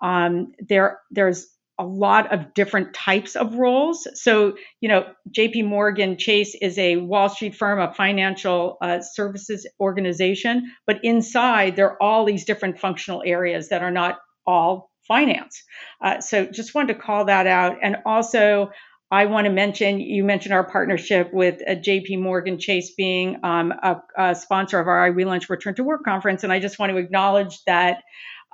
um, 0.00 0.52
there 0.58 1.00
there's 1.10 1.46
a 1.78 1.84
lot 1.84 2.32
of 2.32 2.54
different 2.54 2.94
types 2.94 3.34
of 3.34 3.54
roles. 3.54 4.06
So, 4.14 4.56
you 4.80 4.88
know, 4.88 5.06
JP 5.36 5.66
Morgan 5.66 6.16
Chase 6.16 6.54
is 6.60 6.78
a 6.78 6.96
Wall 6.96 7.28
Street 7.28 7.56
firm, 7.56 7.80
a 7.80 7.92
financial 7.92 8.78
uh, 8.80 9.00
services 9.00 9.66
organization, 9.80 10.70
but 10.86 11.00
inside 11.02 11.76
there 11.76 11.92
are 11.92 12.02
all 12.02 12.24
these 12.24 12.44
different 12.44 12.78
functional 12.78 13.22
areas 13.26 13.68
that 13.70 13.82
are 13.82 13.90
not 13.90 14.18
all 14.46 14.90
finance. 15.08 15.62
Uh, 16.02 16.20
so 16.20 16.46
just 16.46 16.74
wanted 16.74 16.94
to 16.94 17.00
call 17.00 17.26
that 17.26 17.46
out. 17.46 17.76
And 17.82 17.96
also, 18.06 18.70
I 19.10 19.26
want 19.26 19.44
to 19.44 19.52
mention 19.52 20.00
you 20.00 20.24
mentioned 20.24 20.54
our 20.54 20.68
partnership 20.68 21.32
with 21.32 21.60
uh, 21.68 21.74
JP 21.74 22.20
Morgan 22.20 22.58
Chase 22.58 22.94
being 22.96 23.38
um, 23.44 23.72
a, 23.72 24.00
a, 24.18 24.34
sponsor 24.34 24.80
of 24.80 24.88
our 24.88 25.10
iRelaunch 25.10 25.48
Return 25.48 25.74
to 25.76 25.84
Work 25.84 26.04
conference. 26.04 26.42
And 26.42 26.52
I 26.52 26.58
just 26.58 26.78
want 26.78 26.90
to 26.90 26.96
acknowledge 26.96 27.62
that 27.66 27.98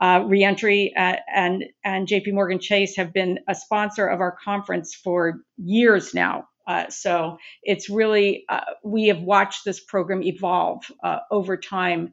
uh, 0.00 0.24
Reentry 0.26 0.94
uh, 0.96 1.16
and, 1.34 1.64
and 1.84 2.08
JP 2.08 2.32
Morgan 2.34 2.58
Chase 2.58 2.96
have 2.96 3.12
been 3.12 3.38
a 3.48 3.54
sponsor 3.54 4.06
of 4.06 4.20
our 4.20 4.36
conference 4.42 4.94
for 4.94 5.40
years 5.56 6.14
now. 6.14 6.48
Uh, 6.66 6.88
so 6.88 7.36
it's 7.62 7.90
really, 7.90 8.44
uh, 8.48 8.60
we 8.84 9.08
have 9.08 9.20
watched 9.20 9.64
this 9.64 9.80
program 9.80 10.22
evolve 10.22 10.84
uh, 11.02 11.18
over 11.30 11.56
time 11.56 12.12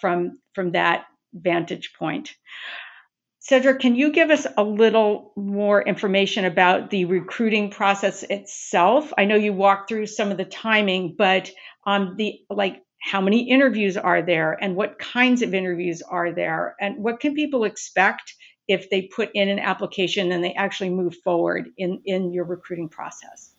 from, 0.00 0.38
from 0.54 0.72
that 0.72 1.04
vantage 1.34 1.92
point. 1.98 2.34
Cedric, 3.40 3.80
can 3.80 3.96
you 3.96 4.12
give 4.12 4.30
us 4.30 4.46
a 4.56 4.62
little 4.62 5.32
more 5.36 5.82
information 5.82 6.44
about 6.44 6.90
the 6.90 7.06
recruiting 7.06 7.70
process 7.70 8.22
itself? 8.22 9.12
I 9.18 9.24
know 9.24 9.34
you 9.34 9.52
walked 9.52 9.88
through 9.88 10.06
some 10.06 10.30
of 10.30 10.36
the 10.36 10.44
timing, 10.44 11.16
but 11.18 11.50
um, 11.84 12.14
the 12.16 12.38
like 12.48 12.82
how 13.02 13.20
many 13.20 13.50
interviews 13.50 13.96
are 13.96 14.22
there 14.22 14.56
and 14.62 14.76
what 14.76 14.98
kinds 14.98 15.42
of 15.42 15.54
interviews 15.54 16.02
are 16.02 16.32
there 16.32 16.76
and 16.80 17.02
what 17.02 17.18
can 17.18 17.34
people 17.34 17.64
expect 17.64 18.34
if 18.68 18.88
they 18.90 19.02
put 19.02 19.28
in 19.34 19.48
an 19.48 19.58
application 19.58 20.30
and 20.30 20.42
they 20.42 20.54
actually 20.54 20.88
move 20.88 21.16
forward 21.24 21.68
in, 21.76 22.00
in 22.04 22.32
your 22.32 22.44
recruiting 22.44 22.88
process? 22.88 23.54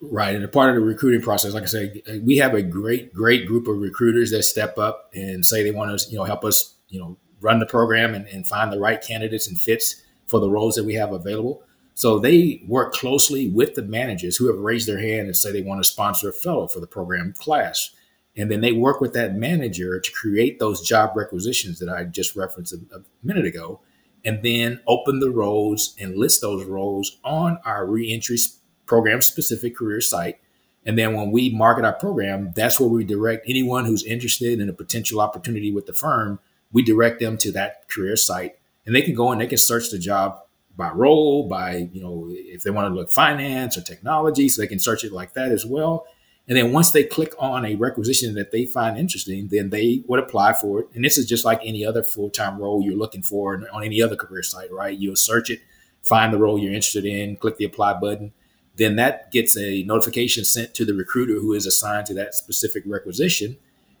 Right. 0.00 0.34
And 0.34 0.42
a 0.42 0.48
part 0.48 0.70
of 0.70 0.76
the 0.76 0.80
recruiting 0.80 1.20
process, 1.20 1.52
like 1.52 1.64
I 1.64 1.66
say, 1.66 2.02
we 2.24 2.38
have 2.38 2.54
a 2.54 2.62
great, 2.62 3.12
great 3.12 3.46
group 3.46 3.68
of 3.68 3.76
recruiters 3.76 4.30
that 4.30 4.42
step 4.44 4.78
up 4.78 5.10
and 5.14 5.44
say 5.44 5.62
they 5.62 5.70
want 5.70 5.98
to, 5.98 6.10
you 6.10 6.16
know, 6.16 6.24
help 6.24 6.42
us, 6.44 6.74
you 6.88 6.98
know, 6.98 7.18
run 7.42 7.58
the 7.58 7.66
program 7.66 8.14
and, 8.14 8.26
and 8.28 8.46
find 8.46 8.72
the 8.72 8.80
right 8.80 9.00
candidates 9.02 9.46
and 9.48 9.60
fits 9.60 10.02
for 10.26 10.40
the 10.40 10.48
roles 10.48 10.76
that 10.76 10.84
we 10.84 10.94
have 10.94 11.12
available. 11.12 11.62
So 11.92 12.18
they 12.18 12.62
work 12.66 12.94
closely 12.94 13.50
with 13.50 13.74
the 13.74 13.82
managers 13.82 14.38
who 14.38 14.46
have 14.46 14.58
raised 14.58 14.88
their 14.88 14.98
hand 14.98 15.26
and 15.26 15.36
say 15.36 15.52
they 15.52 15.60
want 15.60 15.82
to 15.82 15.88
sponsor 15.88 16.30
a 16.30 16.32
fellow 16.32 16.68
for 16.68 16.80
the 16.80 16.86
program 16.86 17.34
class. 17.36 17.90
And 18.38 18.50
then 18.50 18.60
they 18.60 18.72
work 18.72 19.00
with 19.00 19.12
that 19.14 19.34
manager 19.34 19.98
to 20.00 20.12
create 20.12 20.58
those 20.58 20.80
job 20.80 21.16
requisitions 21.16 21.78
that 21.80 21.88
I 21.88 22.04
just 22.04 22.36
referenced 22.36 22.72
a, 22.72 22.96
a 22.96 23.00
minute 23.22 23.44
ago, 23.44 23.80
and 24.24 24.42
then 24.42 24.80
open 24.86 25.20
the 25.20 25.30
roles 25.30 25.94
and 25.98 26.16
list 26.16 26.40
those 26.40 26.64
roles 26.64 27.18
on 27.24 27.58
our 27.64 27.84
reentry 27.84 28.38
program 28.86 29.20
specific 29.20 29.76
career 29.76 30.00
site. 30.00 30.38
And 30.86 30.96
then 30.96 31.14
when 31.14 31.32
we 31.32 31.50
market 31.50 31.84
our 31.84 31.92
program, 31.92 32.52
that's 32.56 32.80
where 32.80 32.88
we 32.88 33.04
direct 33.04 33.48
anyone 33.48 33.84
who's 33.84 34.04
interested 34.04 34.60
in 34.60 34.68
a 34.68 34.72
potential 34.72 35.20
opportunity 35.20 35.70
with 35.70 35.86
the 35.86 35.92
firm 35.92 36.38
we 36.72 36.82
direct 36.82 37.20
them 37.20 37.36
to 37.38 37.52
that 37.52 37.88
career 37.88 38.16
site 38.16 38.56
and 38.86 38.94
they 38.94 39.02
can 39.02 39.14
go 39.14 39.30
and 39.30 39.40
they 39.40 39.46
can 39.46 39.58
search 39.58 39.90
the 39.90 39.98
job 39.98 40.40
by 40.76 40.90
role, 40.90 41.48
by, 41.48 41.88
you 41.92 42.00
know, 42.00 42.28
if 42.30 42.62
they 42.62 42.70
want 42.70 42.88
to 42.88 42.94
look 42.94 43.10
finance 43.10 43.76
or 43.76 43.82
technology, 43.82 44.48
so 44.48 44.62
they 44.62 44.68
can 44.68 44.78
search 44.78 45.02
it 45.02 45.12
like 45.12 45.32
that 45.32 45.50
as 45.50 45.66
well. 45.66 46.06
And 46.48 46.56
then 46.56 46.72
once 46.72 46.90
they 46.92 47.04
click 47.04 47.34
on 47.38 47.66
a 47.66 47.74
requisition 47.74 48.34
that 48.34 48.52
they 48.52 48.64
find 48.64 48.96
interesting, 48.96 49.48
then 49.48 49.68
they 49.70 50.02
would 50.06 50.18
apply 50.18 50.54
for 50.54 50.80
it. 50.80 50.88
And 50.94 51.04
this 51.04 51.18
is 51.18 51.26
just 51.26 51.44
like 51.44 51.60
any 51.62 51.84
other 51.84 52.02
full 52.02 52.30
time 52.30 52.58
role 52.58 52.82
you're 52.82 52.96
looking 52.96 53.22
for 53.22 53.54
on 53.72 53.84
any 53.84 54.00
other 54.02 54.16
career 54.16 54.42
site, 54.42 54.72
right? 54.72 54.98
You'll 54.98 55.16
search 55.16 55.50
it, 55.50 55.60
find 56.02 56.32
the 56.32 56.38
role 56.38 56.58
you're 56.58 56.72
interested 56.72 57.04
in, 57.04 57.36
click 57.36 57.58
the 57.58 57.66
apply 57.66 57.94
button. 57.94 58.32
Then 58.76 58.96
that 58.96 59.30
gets 59.30 59.58
a 59.58 59.82
notification 59.82 60.44
sent 60.44 60.72
to 60.74 60.84
the 60.84 60.94
recruiter 60.94 61.34
who 61.34 61.52
is 61.52 61.66
assigned 61.66 62.06
to 62.06 62.14
that 62.14 62.34
specific 62.34 62.84
requisition 62.86 63.58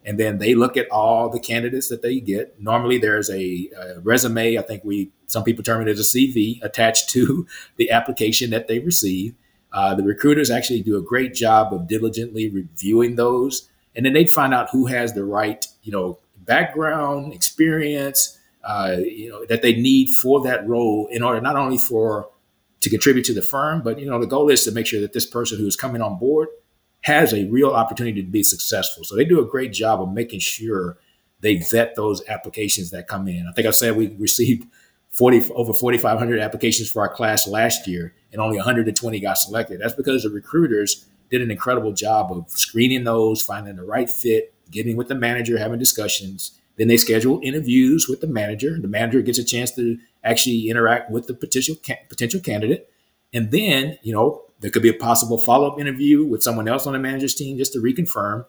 and 0.08 0.18
then 0.18 0.38
they 0.38 0.54
look 0.54 0.78
at 0.78 0.90
all 0.90 1.28
the 1.28 1.38
candidates 1.38 1.88
that 1.88 2.00
they 2.00 2.18
get. 2.20 2.60
Normally, 2.60 2.96
there's 2.96 3.28
a, 3.28 3.68
a, 3.78 4.00
resume. 4.00 4.56
I 4.56 4.62
think 4.62 4.82
we 4.84 5.10
some 5.26 5.44
people 5.44 5.62
term 5.62 5.86
it 5.86 5.90
as 5.90 6.00
a 6.00 6.02
CV 6.02 6.62
attached 6.62 7.10
to 7.10 7.46
the 7.76 7.90
application 7.90 8.50
that 8.50 8.68
they 8.68 8.78
receive. 8.78 9.34
Uh, 9.72 9.94
the 9.94 10.02
recruiters 10.02 10.50
actually 10.50 10.82
do 10.82 10.96
a 10.96 11.02
great 11.02 11.34
job 11.34 11.72
of 11.72 11.86
diligently 11.88 12.48
reviewing 12.48 13.16
those, 13.16 13.68
and 13.94 14.06
then 14.06 14.12
they 14.12 14.26
find 14.26 14.54
out 14.54 14.70
who 14.70 14.86
has 14.86 15.12
the 15.12 15.24
right, 15.24 15.66
you 15.82 15.92
know, 15.92 16.18
background, 16.38 17.32
experience, 17.34 18.38
uh, 18.64 18.96
you 18.98 19.28
know, 19.28 19.44
that 19.46 19.62
they 19.62 19.74
need 19.74 20.08
for 20.08 20.42
that 20.42 20.66
role 20.66 21.08
in 21.10 21.22
order 21.22 21.40
not 21.40 21.56
only 21.56 21.78
for 21.78 22.30
to 22.80 22.90
contribute 22.90 23.24
to 23.24 23.34
the 23.34 23.42
firm, 23.42 23.82
but 23.82 23.98
you 23.98 24.06
know, 24.06 24.18
the 24.18 24.26
goal 24.26 24.48
is 24.50 24.64
to 24.64 24.72
make 24.72 24.86
sure 24.86 25.00
that 25.00 25.12
this 25.12 25.26
person 25.26 25.58
who 25.58 25.66
is 25.66 25.76
coming 25.76 26.00
on 26.00 26.18
board 26.18 26.48
has 27.02 27.32
a 27.32 27.46
real 27.46 27.70
opportunity 27.70 28.22
to 28.22 28.28
be 28.28 28.42
successful. 28.42 29.04
So 29.04 29.16
they 29.16 29.24
do 29.24 29.40
a 29.40 29.46
great 29.46 29.72
job 29.72 30.00
of 30.00 30.12
making 30.12 30.40
sure 30.40 30.98
they 31.40 31.56
vet 31.56 31.94
those 31.94 32.26
applications 32.28 32.90
that 32.90 33.06
come 33.06 33.28
in. 33.28 33.46
I 33.48 33.52
think 33.52 33.66
I 33.66 33.70
said 33.70 33.96
we 33.96 34.08
received 34.08 34.66
40 35.18 35.50
over 35.54 35.72
4,500 35.72 36.38
applications 36.38 36.90
for 36.90 37.02
our 37.02 37.12
class 37.12 37.48
last 37.48 37.88
year, 37.88 38.14
and 38.32 38.40
only 38.40 38.56
120 38.56 39.20
got 39.20 39.34
selected. 39.34 39.80
That's 39.80 39.94
because 39.94 40.22
the 40.22 40.30
recruiters 40.30 41.06
did 41.30 41.42
an 41.42 41.50
incredible 41.50 41.92
job 41.92 42.30
of 42.32 42.50
screening 42.50 43.04
those, 43.04 43.42
finding 43.42 43.76
the 43.76 43.84
right 43.84 44.08
fit, 44.08 44.54
getting 44.70 44.96
with 44.96 45.08
the 45.08 45.14
manager, 45.14 45.58
having 45.58 45.78
discussions. 45.78 46.52
Then 46.76 46.88
they 46.88 46.96
schedule 46.96 47.40
interviews 47.42 48.06
with 48.08 48.20
the 48.20 48.28
manager. 48.28 48.78
The 48.80 48.88
manager 48.88 49.20
gets 49.20 49.38
a 49.38 49.44
chance 49.44 49.72
to 49.72 49.98
actually 50.22 50.70
interact 50.70 51.10
with 51.10 51.26
the 51.26 51.34
potential 51.34 51.74
potential 52.08 52.40
candidate, 52.40 52.88
and 53.34 53.50
then 53.50 53.98
you 54.02 54.12
know 54.12 54.44
there 54.60 54.70
could 54.70 54.82
be 54.82 54.88
a 54.88 54.94
possible 54.94 55.38
follow 55.38 55.68
up 55.68 55.80
interview 55.80 56.24
with 56.24 56.42
someone 56.42 56.68
else 56.68 56.86
on 56.86 56.92
the 56.92 56.98
manager's 56.98 57.34
team 57.34 57.58
just 57.58 57.72
to 57.72 57.80
reconfirm. 57.80 58.46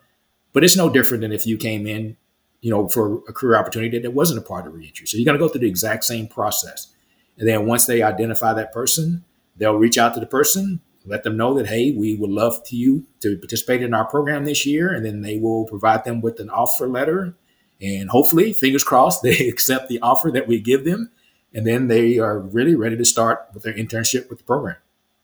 But 0.53 0.63
it's 0.63 0.77
no 0.77 0.89
different 0.89 1.21
than 1.21 1.31
if 1.31 1.45
you 1.45 1.57
came 1.57 1.85
in, 1.85 2.17
you 2.62 2.70
know, 2.70 2.88
for 2.88 3.22
a 3.28 3.34
career 3.34 3.58
opportunity 3.58 4.00
that 4.00 4.12
wasn't 4.12 4.39
a 4.39 4.42
part 4.42 4.68
of 4.68 4.74
reentry. 4.74 5.08
So 5.08 5.18
you're 5.18 5.25
going 5.25 5.38
to 5.38 5.44
go 5.44 5.48
through 5.48 5.62
the 5.62 5.68
exact 5.68 6.04
same 6.04 6.28
process. 6.28 6.88
And 7.38 7.48
then 7.48 7.66
once 7.66 7.86
they 7.86 8.01
identify 8.01 8.54
that 8.54 8.74
person, 8.74 9.24
they'll 9.56 9.75
reach 9.75 9.98
out 9.98 10.13
to 10.16 10.20
the 10.20 10.25
person, 10.25 10.82
let 11.06 11.24
them 11.24 11.38
know 11.38 11.54
that, 11.54 11.68
hey, 11.68 11.92
we 11.92 12.16
would 12.16 12.30
love 12.30 12.63
to 12.66 12.75
you 12.75 13.06
to 13.22 13.38
participate 13.38 13.82
in 13.82 13.94
our 13.94 14.06
program 14.06 14.46
this 14.46 14.66
year. 14.66 14.94
And 14.94 15.06
then 15.06 15.22
they 15.22 15.38
will 15.38 15.66
provide 15.66 16.04
them 16.04 16.22
with 16.22 16.39
an 16.39 16.50
offer 16.50 16.88
letter. 16.88 17.36
And 17.82 18.10
hopefully, 18.10 18.51
fingers 18.51 18.84
crossed, 18.84 19.22
they 19.24 19.48
accept 19.48 19.88
the 19.88 20.01
offer 20.01 20.30
that 20.32 20.48
we 20.48 20.60
give 20.60 20.84
them. 20.84 21.12
And 21.54 21.66
then 21.66 21.88
they 21.88 22.20
are 22.20 22.39
really 22.39 22.75
ready 22.75 22.98
to 22.98 23.06
start 23.06 23.48
with 23.54 23.63
their 23.63 23.74
internship 23.74 24.30
with 24.30 24.39
the 24.39 24.44
program. 24.44 24.75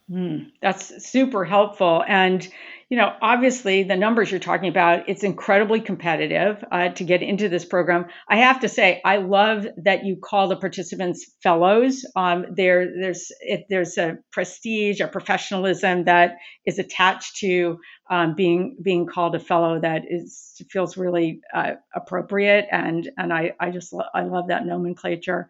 Mm, 0.10 0.52
that's 0.62 1.06
super 1.06 1.46
helpful. 1.46 2.04
And, 2.08 2.48
you 2.90 2.98
know, 2.98 3.14
obviously 3.20 3.84
the 3.84 3.96
numbers 3.96 4.30
you're 4.30 4.40
talking 4.40 4.70
about, 4.70 5.10
it's 5.10 5.24
incredibly 5.24 5.82
competitive 5.82 6.64
uh, 6.72 6.90
to 6.90 7.04
get 7.04 7.24
into 7.24 7.50
this 7.50 7.66
program. 7.66 8.06
I 8.30 8.38
have 8.38 8.60
to 8.60 8.70
say, 8.70 9.02
I 9.04 9.18
love 9.18 9.66
that 9.84 10.06
you 10.06 10.18
call 10.18 10.50
the 10.50 10.56
participants 10.56 11.26
fellows. 11.42 12.06
Um, 12.16 12.46
there, 12.56 12.86
there's, 12.86 13.32
it, 13.42 13.66
there's 13.70 13.98
a 13.98 14.20
prestige, 14.32 15.00
a 15.00 15.08
professionalism 15.08 16.04
that 16.06 16.38
is 16.64 16.78
attached 16.78 17.38
to 17.38 17.80
um, 18.10 18.36
being 18.36 18.78
being 18.82 19.08
called 19.08 19.36
a 19.36 19.40
fellow 19.40 19.80
that 19.80 20.04
is 20.08 20.62
feels 20.70 20.96
really 20.96 21.42
uh, 21.54 21.72
appropriate, 21.94 22.68
and 22.72 23.10
and 23.18 23.34
I 23.34 23.54
I 23.60 23.72
just 23.72 23.92
lo- 23.94 24.06
I 24.14 24.24
love 24.24 24.50
that 24.50 24.66
nomenclature. 24.66 25.50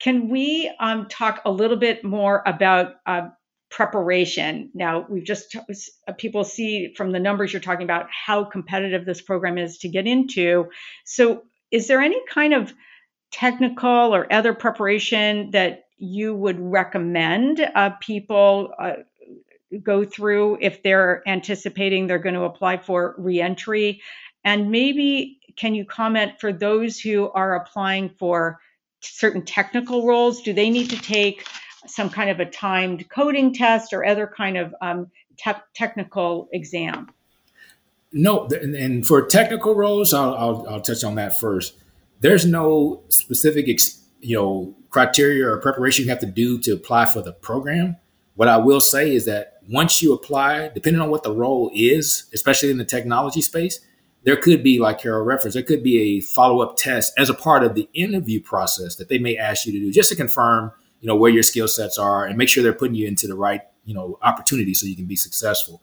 Can 0.00 0.28
we 0.28 0.72
um, 0.80 1.08
talk 1.08 1.42
a 1.44 1.50
little 1.50 1.76
bit 1.76 2.04
more 2.04 2.42
about 2.46 2.94
uh, 3.04 3.28
preparation. 3.70 4.70
Now, 4.74 5.06
we've 5.08 5.24
just 5.24 5.54
uh, 5.56 6.12
people 6.12 6.44
see 6.44 6.94
from 6.96 7.12
the 7.12 7.20
numbers 7.20 7.52
you're 7.52 7.60
talking 7.60 7.84
about 7.84 8.08
how 8.10 8.44
competitive 8.44 9.04
this 9.04 9.20
program 9.20 9.58
is 9.58 9.78
to 9.78 9.88
get 9.88 10.06
into. 10.06 10.68
So, 11.04 11.42
is 11.70 11.86
there 11.86 12.00
any 12.00 12.20
kind 12.30 12.54
of 12.54 12.72
technical 13.30 14.14
or 14.14 14.32
other 14.32 14.54
preparation 14.54 15.50
that 15.50 15.84
you 15.98 16.34
would 16.34 16.58
recommend 16.58 17.60
uh, 17.60 17.90
people 18.00 18.72
uh, 18.78 18.92
go 19.82 20.04
through 20.04 20.58
if 20.60 20.82
they're 20.82 21.22
anticipating 21.26 22.06
they're 22.06 22.18
going 22.18 22.34
to 22.34 22.44
apply 22.44 22.78
for 22.78 23.14
reentry? 23.18 24.00
And 24.44 24.70
maybe 24.70 25.40
can 25.56 25.74
you 25.74 25.84
comment 25.84 26.40
for 26.40 26.52
those 26.52 26.98
who 26.98 27.30
are 27.30 27.56
applying 27.56 28.10
for 28.18 28.60
certain 29.00 29.44
technical 29.44 30.06
roles? 30.06 30.42
Do 30.42 30.52
they 30.52 30.70
need 30.70 30.90
to 30.90 31.00
take 31.00 31.46
some 31.86 32.10
kind 32.10 32.30
of 32.30 32.40
a 32.40 32.46
timed 32.46 33.08
coding 33.08 33.54
test 33.54 33.92
or 33.92 34.04
other 34.04 34.26
kind 34.26 34.56
of 34.56 34.74
um, 34.80 35.10
te- 35.36 35.52
technical 35.74 36.48
exam? 36.52 37.08
No, 38.12 38.46
and 38.46 39.06
for 39.06 39.26
technical 39.26 39.74
roles, 39.74 40.14
I'll, 40.14 40.34
I'll, 40.34 40.68
I'll, 40.68 40.80
touch 40.80 41.04
on 41.04 41.16
that 41.16 41.38
first. 41.38 41.74
There's 42.20 42.46
no 42.46 43.02
specific, 43.10 43.66
you 44.20 44.36
know, 44.36 44.74
criteria 44.88 45.46
or 45.46 45.58
preparation 45.58 46.04
you 46.04 46.10
have 46.10 46.20
to 46.20 46.26
do 46.26 46.58
to 46.60 46.72
apply 46.72 47.06
for 47.06 47.20
the 47.20 47.32
program. 47.32 47.96
What 48.34 48.48
I 48.48 48.56
will 48.56 48.80
say 48.80 49.14
is 49.14 49.26
that 49.26 49.58
once 49.68 50.00
you 50.00 50.14
apply, 50.14 50.68
depending 50.68 51.02
on 51.02 51.10
what 51.10 51.22
the 51.22 51.32
role 51.32 51.70
is, 51.74 52.30
especially 52.32 52.70
in 52.70 52.78
the 52.78 52.84
technology 52.84 53.42
space, 53.42 53.80
there 54.24 54.36
could 54.36 54.62
be, 54.62 54.78
like 54.78 55.00
Carol 55.00 55.24
referenced, 55.24 55.54
there 55.54 55.62
could 55.62 55.82
be 55.82 55.98
a 56.00 56.20
follow 56.20 56.60
up 56.62 56.76
test 56.76 57.12
as 57.18 57.28
a 57.28 57.34
part 57.34 57.62
of 57.62 57.74
the 57.74 57.88
interview 57.94 58.40
process 58.40 58.96
that 58.96 59.08
they 59.08 59.18
may 59.18 59.36
ask 59.36 59.66
you 59.66 59.72
to 59.72 59.78
do 59.78 59.92
just 59.92 60.08
to 60.10 60.16
confirm 60.16 60.72
you 61.00 61.06
know 61.06 61.16
where 61.16 61.30
your 61.30 61.42
skill 61.42 61.68
sets 61.68 61.98
are 61.98 62.24
and 62.26 62.36
make 62.36 62.48
sure 62.48 62.62
they're 62.62 62.72
putting 62.72 62.94
you 62.94 63.06
into 63.06 63.26
the 63.26 63.36
right 63.36 63.62
you 63.84 63.94
know 63.94 64.18
opportunity 64.22 64.74
so 64.74 64.86
you 64.86 64.96
can 64.96 65.06
be 65.06 65.16
successful. 65.16 65.82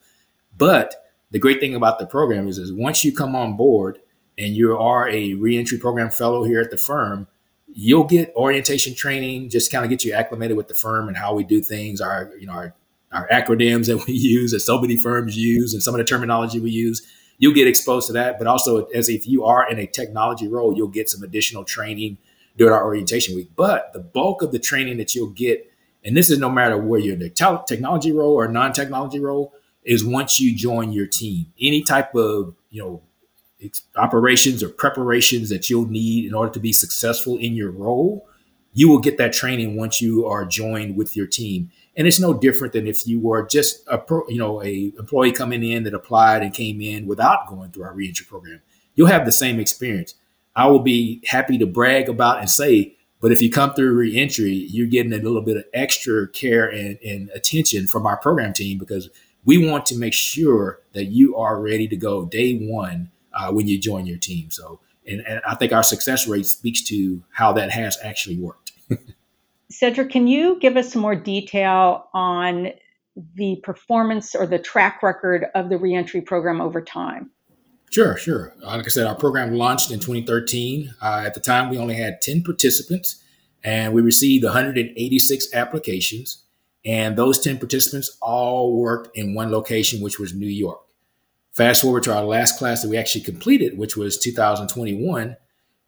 But 0.58 0.96
the 1.32 1.40
great 1.40 1.60
thing 1.60 1.76
about 1.76 2.00
the 2.00 2.06
program 2.06 2.48
is, 2.48 2.58
is 2.58 2.72
once 2.72 3.04
you 3.04 3.14
come 3.14 3.36
on 3.36 3.58
board 3.58 4.00
and 4.38 4.56
you 4.56 4.78
are 4.78 5.10
a 5.10 5.34
reentry 5.34 5.78
program 5.78 6.10
fellow 6.10 6.44
here 6.44 6.62
at 6.62 6.72
the 6.72 6.78
firm 6.78 7.28
you'll 7.68 8.06
get 8.06 8.34
orientation 8.36 8.96
training 8.96 9.50
just 9.50 9.72
kind 9.72 9.84
of 9.84 9.90
get 9.90 10.06
you 10.06 10.14
acclimated 10.14 10.56
with 10.56 10.68
the 10.68 10.74
firm 10.74 11.08
and 11.08 11.18
how 11.18 11.34
we 11.34 11.44
do 11.44 11.62
things 11.62 12.00
our 12.00 12.32
you 12.40 12.48
know 12.48 12.54
our, 12.54 12.74
our 13.12 13.28
acronyms 13.30 13.88
that 13.88 14.06
we 14.08 14.14
use 14.14 14.52
that 14.52 14.62
so 14.62 14.80
many 14.80 14.98
firms 14.98 15.38
use 15.38 15.74
and 15.74 15.84
some 15.84 15.94
of 15.94 16.00
the 16.00 16.04
terminology 16.04 16.60
we 16.60 16.72
use. 16.72 17.02
You'll 17.38 17.54
get 17.54 17.68
exposed 17.68 18.08
to 18.08 18.14
that 18.14 18.38
but 18.38 18.48
also 18.48 18.86
as 18.88 19.10
if 19.10 19.28
you 19.28 19.44
are 19.44 19.70
in 19.70 19.78
a 19.78 19.88
technology 19.88 20.48
role 20.48 20.76
you'll 20.76 20.88
get 20.88 21.10
some 21.10 21.24
additional 21.24 21.66
training 21.66 22.18
during 22.58 22.74
our 22.74 22.86
orientation 22.86 23.36
week. 23.36 23.50
But 23.56 23.92
the 23.94 24.00
bulk 24.00 24.42
of 24.42 24.52
the 24.52 24.60
training 24.60 24.98
that 24.98 25.16
you'll 25.16 25.30
get, 25.30 25.72
and 26.04 26.16
this 26.16 26.30
is 26.30 26.40
no 26.40 26.50
matter 26.50 26.78
where 26.78 27.00
you're 27.00 27.14
in 27.14 27.20
the 27.20 27.64
technology 27.68 28.12
role 28.12 28.34
or 28.34 28.48
non-technology 28.48 29.20
role, 29.20 29.54
is 29.84 30.04
once 30.04 30.40
you 30.40 30.56
join 30.56 30.92
your 30.92 31.08
team. 31.08 31.48
Any 31.60 31.84
type 31.84 32.16
of 32.16 32.56
you 32.70 32.82
know 32.82 33.02
operations 33.96 34.62
or 34.62 34.70
preparations 34.70 35.50
that 35.50 35.70
you'll 35.70 35.88
need 35.88 36.26
in 36.26 36.34
order 36.34 36.52
to 36.52 36.60
be 36.60 36.74
successful 36.74 37.38
in 37.38 37.56
your 37.56 37.72
role, 37.72 38.28
you 38.74 38.90
will 38.90 39.00
get 39.00 39.18
that 39.18 39.34
training 39.34 39.76
once 39.76 40.02
you 40.02 40.26
are 40.26 40.46
joined 40.46 40.98
with 40.98 41.16
your 41.16 41.28
team. 41.28 41.72
And 41.96 42.08
it's 42.08 42.20
no 42.20 42.34
different 42.34 42.74
than 42.74 42.88
if 42.88 43.08
you 43.08 43.20
were 43.20 43.48
just 43.48 43.84
a 43.88 43.98
pro, 43.98 44.28
you 44.28 44.38
know 44.38 44.62
a 44.62 44.92
employee 45.00 45.32
coming 45.32 45.64
in 45.64 45.84
that 45.84 45.94
applied 45.94 46.42
and 46.42 46.54
came 46.54 46.82
in 46.82 47.08
without 47.08 47.48
going 47.48 47.72
through 47.72 47.84
our 47.84 47.94
reentry 47.94 48.26
program. 48.26 48.62
You'll 48.96 49.08
have 49.08 49.26
the 49.26 49.32
same 49.32 49.60
experience. 49.60 50.16
I 50.56 50.68
will 50.68 50.80
be 50.80 51.22
happy 51.26 51.58
to 51.58 51.66
brag 51.66 52.10
about 52.10 52.40
and 52.40 52.50
say, 52.50 52.96
but 53.22 53.32
if 53.32 53.42
you 53.42 53.50
come 53.50 53.74
through 53.74 53.94
reentry, 53.94 54.54
you're 54.54 54.88
getting 54.88 55.14
a 55.14 55.18
little 55.18 55.42
bit 55.42 55.58
of 55.58 55.66
extra 55.74 56.28
care 56.30 56.68
and, 56.68 56.98
and 57.04 57.30
attention 57.32 57.88
from 57.88 58.06
our 58.06 58.18
program 58.18 58.54
team 58.54 58.78
because 58.78 59.10
we 59.44 59.70
want 59.70 59.86
to 59.88 59.98
make 59.98 60.14
sure 60.14 60.80
that 60.94 61.06
you 61.06 61.36
are 61.36 61.60
ready 61.60 61.88
to 61.88 61.96
go 61.96 62.26
day 62.26 62.58
one 62.58 63.12
uh, 63.34 63.52
when 63.52 63.68
you 63.68 63.80
join 63.80 64.06
your 64.06 64.18
team. 64.18 64.50
So, 64.50 64.80
and, 65.08 65.22
and 65.28 65.42
I 65.48 65.56
think 65.56 65.72
our 65.72 65.84
success 65.84 66.28
rate 66.28 66.46
speaks 66.46 66.82
to 66.84 67.24
how 67.32 67.54
that 67.54 67.72
has 67.72 67.98
actually 68.04 68.38
worked. 68.38 68.72
Cedric, 69.70 70.12
can 70.12 70.28
you 70.28 70.60
give 70.60 70.78
us 70.78 70.94
some 70.94 71.02
more 71.02 71.16
detail 71.16 72.08
on 72.14 72.70
the 73.36 73.58
performance 73.64 74.36
or 74.36 74.46
the 74.46 74.60
track 74.60 75.02
record 75.04 75.46
of 75.56 75.70
the 75.70 75.78
reentry 75.78 76.22
program 76.22 76.62
over 76.62 76.82
time? 76.82 77.32
Sure, 77.96 78.18
sure. 78.18 78.54
Uh, 78.62 78.76
like 78.76 78.88
I 78.88 78.90
said, 78.90 79.08
our 79.08 79.16
program 79.16 79.54
launched 79.54 79.90
in 79.90 80.02
2013. 80.02 80.96
Uh, 81.02 81.24
at 81.26 81.34
the 81.34 81.40
time, 81.40 81.70
we 81.70 81.78
only 81.78 81.94
had 81.96 82.22
10 82.22 82.44
participants 82.44 83.24
and 83.64 83.94
we 83.94 84.02
received 84.02 84.44
186 84.44 85.54
applications. 85.54 86.44
And 86.84 87.16
those 87.16 87.40
10 87.40 87.58
participants 87.58 88.18
all 88.22 88.76
worked 88.76 89.16
in 89.16 89.34
one 89.34 89.50
location, 89.50 90.02
which 90.02 90.20
was 90.20 90.34
New 90.34 90.46
York. 90.46 90.82
Fast 91.54 91.84
forward 91.84 92.04
to 92.04 92.14
our 92.14 92.26
last 92.26 92.60
class 92.60 92.82
that 92.82 92.90
we 92.90 92.98
actually 92.98 93.24
completed, 93.24 93.78
which 93.78 93.96
was 93.96 94.18
2021, 94.18 95.38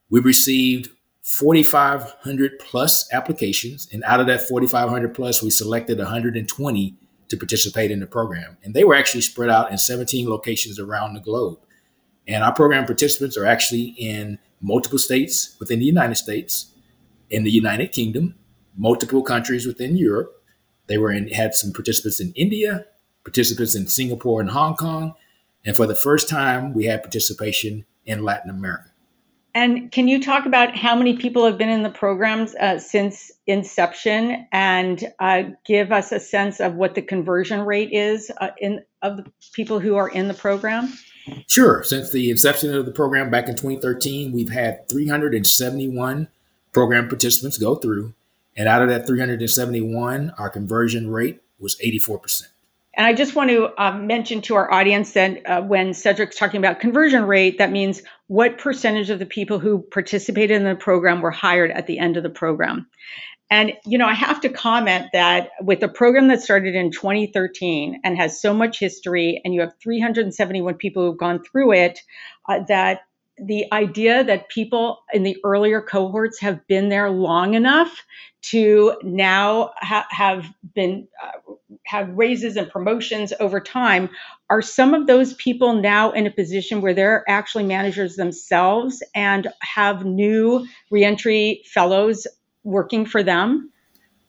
we 0.10 0.22
received 0.22 0.88
4,500 1.24 2.58
plus 2.60 3.06
applications. 3.12 3.86
And 3.92 4.02
out 4.06 4.22
of 4.22 4.28
that 4.28 4.48
4,500 4.48 5.14
plus, 5.14 5.44
we 5.44 5.50
selected 5.50 5.98
120 5.98 6.96
to 7.28 7.38
participate 7.38 7.92
in 7.92 8.00
the 8.00 8.08
program. 8.08 8.56
And 8.64 8.74
they 8.74 8.86
were 8.86 8.96
actually 8.96 9.24
spread 9.24 9.50
out 9.50 9.72
in 9.72 9.78
17 9.78 10.30
locations 10.30 10.80
around 10.80 11.14
the 11.14 11.20
globe. 11.20 11.60
And 12.28 12.44
our 12.44 12.54
program 12.54 12.86
participants 12.86 13.38
are 13.38 13.46
actually 13.46 13.96
in 13.98 14.40
multiple 14.62 15.00
states 15.00 15.56
within 15.60 15.80
the 15.80 15.86
United 15.86 16.16
States, 16.16 16.74
in 17.30 17.44
the 17.44 17.52
United 17.52 17.92
Kingdom, 17.92 18.36
multiple 18.76 19.24
countries 19.24 19.66
within 19.66 19.98
Europe. 19.98 20.44
They 20.88 20.98
were 20.98 21.12
in 21.12 21.30
had 21.30 21.56
some 21.56 21.72
participants 21.72 22.20
in 22.20 22.34
India, 22.36 22.86
participants 23.24 23.76
in 23.76 23.88
Singapore 23.88 24.42
and 24.42 24.50
Hong 24.50 24.76
Kong, 24.76 25.14
and 25.66 25.76
for 25.76 25.86
the 25.86 25.96
first 25.96 26.30
time 26.30 26.74
we 26.74 26.86
had 26.86 27.04
participation 27.04 27.86
in 28.06 28.24
Latin 28.24 28.50
America. 28.50 28.92
And 29.54 29.92
can 29.92 30.08
you 30.08 30.22
talk 30.22 30.46
about 30.46 30.78
how 30.78 30.96
many 30.96 31.18
people 31.18 31.46
have 31.46 31.58
been 31.58 31.70
in 31.70 31.82
the 31.82 31.90
programs 31.90 32.54
uh, 32.56 32.78
since 32.78 33.32
inception, 33.48 34.48
and 34.52 35.04
uh, 35.20 35.44
give 35.66 35.92
us 35.92 36.12
a 36.12 36.20
sense 36.20 36.60
of 36.60 36.76
what 36.76 36.94
the 36.94 37.02
conversion 37.02 37.62
rate 37.62 37.90
is 37.92 38.32
uh, 38.38 38.50
in 38.60 38.84
of 39.02 39.18
the 39.18 39.26
people 39.54 39.80
who 39.80 39.96
are 39.96 40.08
in 40.08 40.28
the 40.28 40.34
program? 40.34 40.94
Sure. 41.48 41.84
Since 41.84 42.12
the 42.12 42.30
inception 42.30 42.74
of 42.74 42.86
the 42.86 42.92
program 42.92 43.30
back 43.30 43.48
in 43.48 43.56
2013, 43.56 44.32
we've 44.32 44.50
had 44.50 44.88
371 44.90 46.28
program 46.74 47.08
participants 47.08 47.58
go 47.58 47.76
through, 47.76 48.14
and 48.56 48.68
out 48.68 48.82
of 48.82 48.90
that 48.90 49.08
371, 49.08 50.32
our 50.38 50.50
conversion 50.50 51.10
rate 51.10 51.42
was 51.60 51.78
84 51.82 52.20
percent. 52.20 52.52
And 52.98 53.06
I 53.06 53.14
just 53.14 53.36
want 53.36 53.52
to 53.52 53.70
um, 53.82 54.08
mention 54.08 54.42
to 54.42 54.56
our 54.56 54.72
audience 54.74 55.14
that 55.14 55.48
uh, 55.48 55.62
when 55.62 55.94
Cedric's 55.94 56.36
talking 56.36 56.58
about 56.58 56.80
conversion 56.80 57.26
rate, 57.26 57.60
that 57.60 57.72
means 57.72 58.02
what 58.26 58.58
percentage 58.58 59.12
of 59.12 59.20
the 59.20 59.26
people 59.26 59.60
who 59.60 59.84
participated 59.92 60.58
in 60.58 60.64
the 60.64 60.76
program 60.76 61.22
were 61.22 61.30
hired 61.30 61.70
at 61.70 61.86
the 61.86 62.00
end 62.00 62.18
of 62.18 62.24
the 62.24 62.30
program. 62.30 62.88
And, 63.50 63.74
you 63.86 63.98
know, 63.98 64.08
I 64.08 64.14
have 64.14 64.42
to 64.42 64.50
comment 64.50 65.08
that 65.14 65.52
with 65.62 65.82
a 65.82 65.88
program 65.88 66.28
that 66.28 66.42
started 66.42 66.76
in 66.76 66.92
2013 66.92 68.02
and 68.04 68.18
has 68.18 68.42
so 68.42 68.54
much 68.54 68.80
history, 68.80 69.42
and 69.46 69.54
you 69.54 69.62
have 69.62 69.74
371 69.82 70.76
people 70.76 71.06
who've 71.06 71.18
gone 71.18 71.42
through 71.44 71.72
it, 71.74 72.00
uh, 72.50 72.60
that 72.68 73.02
the 73.38 73.72
idea 73.72 74.24
that 74.24 74.50
people 74.50 75.04
in 75.14 75.24
the 75.24 75.38
earlier 75.44 75.82
cohorts 75.82 76.40
have 76.40 76.66
been 76.68 76.90
there 76.90 77.10
long 77.10 77.54
enough 77.54 78.04
to 78.42 78.96
now 79.04 79.72
ha- 79.78 80.08
have 80.10 80.46
been 80.74 81.08
uh, 81.24 81.54
have 81.86 82.10
raises 82.10 82.56
and 82.58 82.70
promotions 82.70 83.34
over 83.40 83.60
time 83.60 84.10
are 84.50 84.62
some 84.62 84.94
of 84.94 85.08
those 85.08 85.34
people 85.36 85.74
now 85.74 86.12
in 86.12 86.26
a 86.26 86.32
position 86.32 86.82
where 86.82 86.94
they're 86.94 87.24
actually 87.28 87.64
managers 87.64 88.16
themselves 88.16 89.04
and 89.14 89.48
have 89.62 90.06
new 90.06 90.66
reentry 90.90 91.62
fellows 91.66 92.26
working 92.68 93.06
for 93.06 93.24
them 93.24 93.72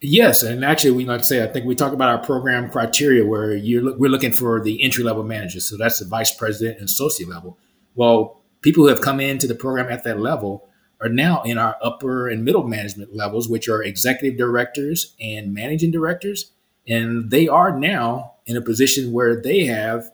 Yes, 0.01 0.45
and 0.45 0.65
actually, 0.65 0.93
we 0.93 1.05
like 1.05 1.19
to 1.19 1.27
say 1.27 1.43
I 1.43 1.49
think 1.49 1.67
we 1.67 1.75
talk 1.75 1.93
about 1.93 2.09
our 2.09 2.25
program 2.25 2.71
criteria 2.71 3.27
where 3.27 3.57
you're 3.57 3.97
we're 3.99 4.11
looking 4.11 4.33
for 4.33 4.63
the 4.63 4.81
entry 4.81 5.03
level 5.03 5.25
managers, 5.25 5.69
so 5.69 5.77
that's 5.77 5.99
the 5.99 6.05
vice 6.05 6.33
president 6.33 6.79
and 6.79 6.89
associate 6.89 7.29
level. 7.29 7.59
Well, 7.97 8.41
people 8.61 8.85
who 8.85 8.91
have 8.91 9.01
come 9.01 9.19
into 9.19 9.49
the 9.49 9.57
program 9.57 9.91
at 9.91 10.05
that 10.05 10.21
level 10.21 10.69
are 11.01 11.09
now 11.09 11.43
in 11.43 11.59
our 11.59 11.77
upper 11.83 12.29
and 12.29 12.45
middle 12.45 12.67
management 12.67 13.15
levels, 13.15 13.49
which 13.49 13.69
are 13.69 13.83
executive 13.83 14.39
directors 14.39 15.17
and 15.21 15.53
managing 15.53 15.91
directors. 15.91 16.53
And 16.87 17.31
they 17.31 17.49
are 17.49 17.77
now 17.77 18.35
in 18.47 18.57
a 18.57 18.63
position 18.63 19.13
where 19.13 19.41
they 19.41 19.65
have 19.67 20.11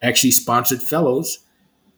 actually 0.00 0.30
sponsored 0.30 0.80
fellows. 0.80 1.40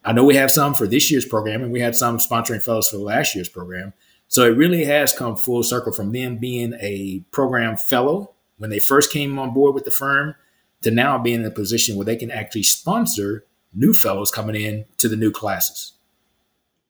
I 0.03 0.11
know 0.11 0.23
we 0.23 0.35
have 0.35 0.51
some 0.51 0.73
for 0.73 0.87
this 0.87 1.11
year's 1.11 1.25
program, 1.25 1.61
and 1.61 1.71
we 1.71 1.81
had 1.81 1.95
some 1.95 2.17
sponsoring 2.17 2.63
fellows 2.63 2.89
for 2.89 2.97
last 2.97 3.35
year's 3.35 3.49
program. 3.49 3.93
So 4.27 4.43
it 4.43 4.57
really 4.57 4.85
has 4.85 5.13
come 5.13 5.35
full 5.35 5.63
circle 5.63 5.93
from 5.93 6.11
them 6.11 6.37
being 6.37 6.73
a 6.81 7.23
program 7.31 7.77
fellow 7.77 8.33
when 8.57 8.69
they 8.69 8.79
first 8.79 9.11
came 9.11 9.37
on 9.39 9.53
board 9.53 9.73
with 9.73 9.85
the 9.85 9.91
firm 9.91 10.35
to 10.81 10.91
now 10.91 11.17
being 11.17 11.41
in 11.41 11.45
a 11.45 11.51
position 11.51 11.95
where 11.95 12.05
they 12.05 12.15
can 12.15 12.31
actually 12.31 12.63
sponsor 12.63 13.45
new 13.73 13.93
fellows 13.93 14.31
coming 14.31 14.55
in 14.55 14.85
to 14.97 15.07
the 15.07 15.15
new 15.15 15.31
classes. 15.31 15.93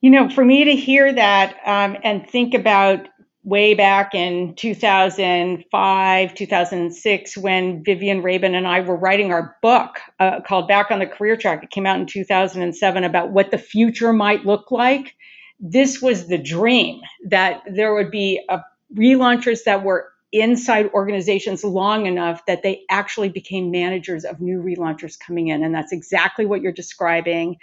You 0.01 0.11
know, 0.11 0.29
for 0.29 0.45
me 0.45 0.63
to 0.63 0.75
hear 0.75 1.11
that 1.13 1.57
um, 1.65 1.97
and 2.03 2.27
think 2.27 2.53
about 2.53 3.07
way 3.43 3.73
back 3.73 4.13
in 4.13 4.53
2005, 4.55 6.33
2006, 6.33 7.37
when 7.37 7.83
Vivian 7.83 8.21
Rabin 8.21 8.55
and 8.55 8.67
I 8.67 8.81
were 8.81 8.97
writing 8.97 9.31
our 9.31 9.55
book 9.61 9.99
uh, 10.19 10.41
called 10.41 10.67
Back 10.67 10.91
on 10.91 10.99
the 10.99 11.07
Career 11.07 11.37
Track. 11.37 11.63
It 11.63 11.69
came 11.69 11.85
out 11.85 11.99
in 11.99 12.05
2007 12.05 13.03
about 13.05 13.31
what 13.31 13.51
the 13.51 13.57
future 13.57 14.11
might 14.11 14.45
look 14.45 14.69
like. 14.69 15.15
This 15.59 16.01
was 16.01 16.27
the 16.27 16.37
dream 16.37 17.01
that 17.29 17.61
there 17.67 17.93
would 17.93 18.11
be 18.11 18.41
a 18.49 18.61
relaunchers 18.95 19.63
that 19.65 19.83
were 19.83 20.09
inside 20.31 20.89
organizations 20.93 21.63
long 21.63 22.05
enough 22.05 22.45
that 22.47 22.61
they 22.61 22.81
actually 22.89 23.29
became 23.29 23.71
managers 23.71 24.25
of 24.25 24.41
new 24.41 24.61
relaunchers 24.61 25.17
coming 25.17 25.47
in. 25.47 25.63
And 25.63 25.73
that's 25.73 25.93
exactly 25.93 26.45
what 26.45 26.61
you're 26.61 26.71
describing 26.73 27.57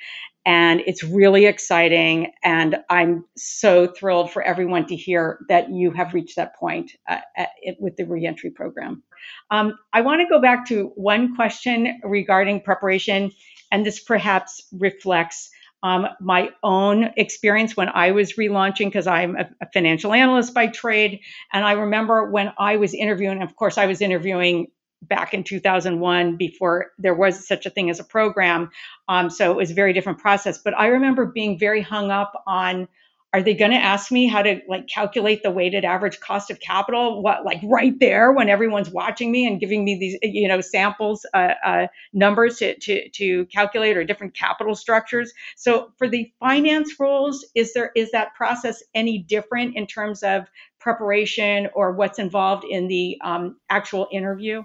and 0.47 0.83
it's 0.87 1.03
really 1.03 1.47
exciting. 1.47 2.33
And 2.43 2.77
I'm 2.91 3.25
so 3.37 3.87
thrilled 3.87 4.31
for 4.31 4.43
everyone 4.43 4.87
to 4.87 4.97
hear 4.97 5.39
that 5.49 5.71
you 5.71 5.91
have 5.93 6.13
reached 6.13 6.37
that 6.37 6.55
point 6.57 6.93
uh, 7.09 7.21
at, 7.37 7.51
with 7.81 7.97
the 7.97 8.05
reentry 8.05 8.51
program. 8.51 9.03
Um, 9.51 9.79
I 9.93 10.03
want 10.03 10.21
to 10.21 10.29
go 10.29 10.41
back 10.41 10.67
to 10.69 10.93
one 10.97 11.35
question 11.35 11.99
regarding 12.03 12.61
preparation, 12.61 13.33
and 13.73 13.87
this 13.87 14.01
perhaps 14.01 14.63
reflects 14.73 15.51
um, 15.85 16.09
my 16.19 16.49
own 16.63 17.11
experience 17.19 17.77
when 17.77 17.91
I 17.91 18.13
was 18.13 18.33
relaunching, 18.33 18.87
because 18.87 19.07
I'm 19.07 19.37
a, 19.37 19.51
a, 19.61 19.67
financial 19.73 20.15
analyst 20.15 20.55
by 20.55 20.67
trade. 20.67 21.21
And 21.53 21.63
I 21.63 21.73
remember 21.73 22.31
when 22.31 22.55
I 22.59 22.77
was 22.77 22.95
interviewing, 22.95 23.43
of 23.43 23.55
course, 23.55 23.77
I 23.77 23.85
was 23.85 24.01
interviewing 24.01 24.69
back 25.03 25.35
in 25.35 25.45
2001 25.45 26.37
before 26.39 26.93
there 26.97 27.15
was 27.15 27.47
such 27.47 27.67
a 27.67 27.71
thing 27.71 27.91
as 27.91 28.01
a 28.01 28.05
program. 28.05 28.71
Um, 29.09 29.29
so 29.29 29.51
it 29.51 29.57
was 29.57 29.73
a 29.73 29.75
very 29.75 29.93
different 29.93 30.19
process. 30.19 30.57
But 30.57 30.73
I 30.73 30.87
remember 30.87 31.27
being 31.27 31.59
very 31.59 31.83
hung 31.83 32.11
up 32.11 32.33
on 32.47 32.89
are 33.35 33.43
they 33.43 33.53
going 33.53 33.73
to 33.73 33.77
ask 33.77 34.13
me 34.13 34.29
how 34.29 34.43
to 34.43 34.61
like 34.69 34.87
calculate 34.87 35.43
the 35.43 35.51
weighted 35.51 35.85
average 35.85 36.21
cost 36.21 36.53
of 36.53 36.61
capital 36.61 37.21
what 37.21 37.45
like 37.45 37.59
right 37.65 37.99
there 37.99 38.31
when 38.31 38.49
everyone's 38.49 38.91
watching 38.91 39.33
me 39.33 39.45
and 39.45 39.59
giving 39.59 39.85
me 39.85 39.99
these 39.99 40.17
you 40.23 40.47
know 40.47 40.61
samples 40.61 41.27
uh, 41.35 41.55
uh, 41.67 41.87
numbers 42.13 42.59
to, 42.59 42.79
to 42.79 43.09
to 43.09 43.45
calculate 43.47 43.97
or 43.97 44.05
different 44.05 44.35
capital 44.35 44.77
structures? 44.77 45.33
So 45.57 45.91
for 45.99 46.09
the 46.09 46.33
finance 46.39 46.95
roles 47.01 47.45
is 47.57 47.75
there 47.75 47.91
is 47.97 48.13
that 48.13 48.35
process 48.37 48.85
any 48.95 49.19
different 49.19 49.75
in 49.75 49.89
terms 49.89 50.23
of 50.23 50.45
preparation 50.79 51.69
or 51.75 51.91
what's 51.91 52.21
involved 52.21 52.65
in 52.65 52.87
the 52.87 53.19
um, 53.25 53.57
actual 53.69 54.07
interview? 54.13 54.63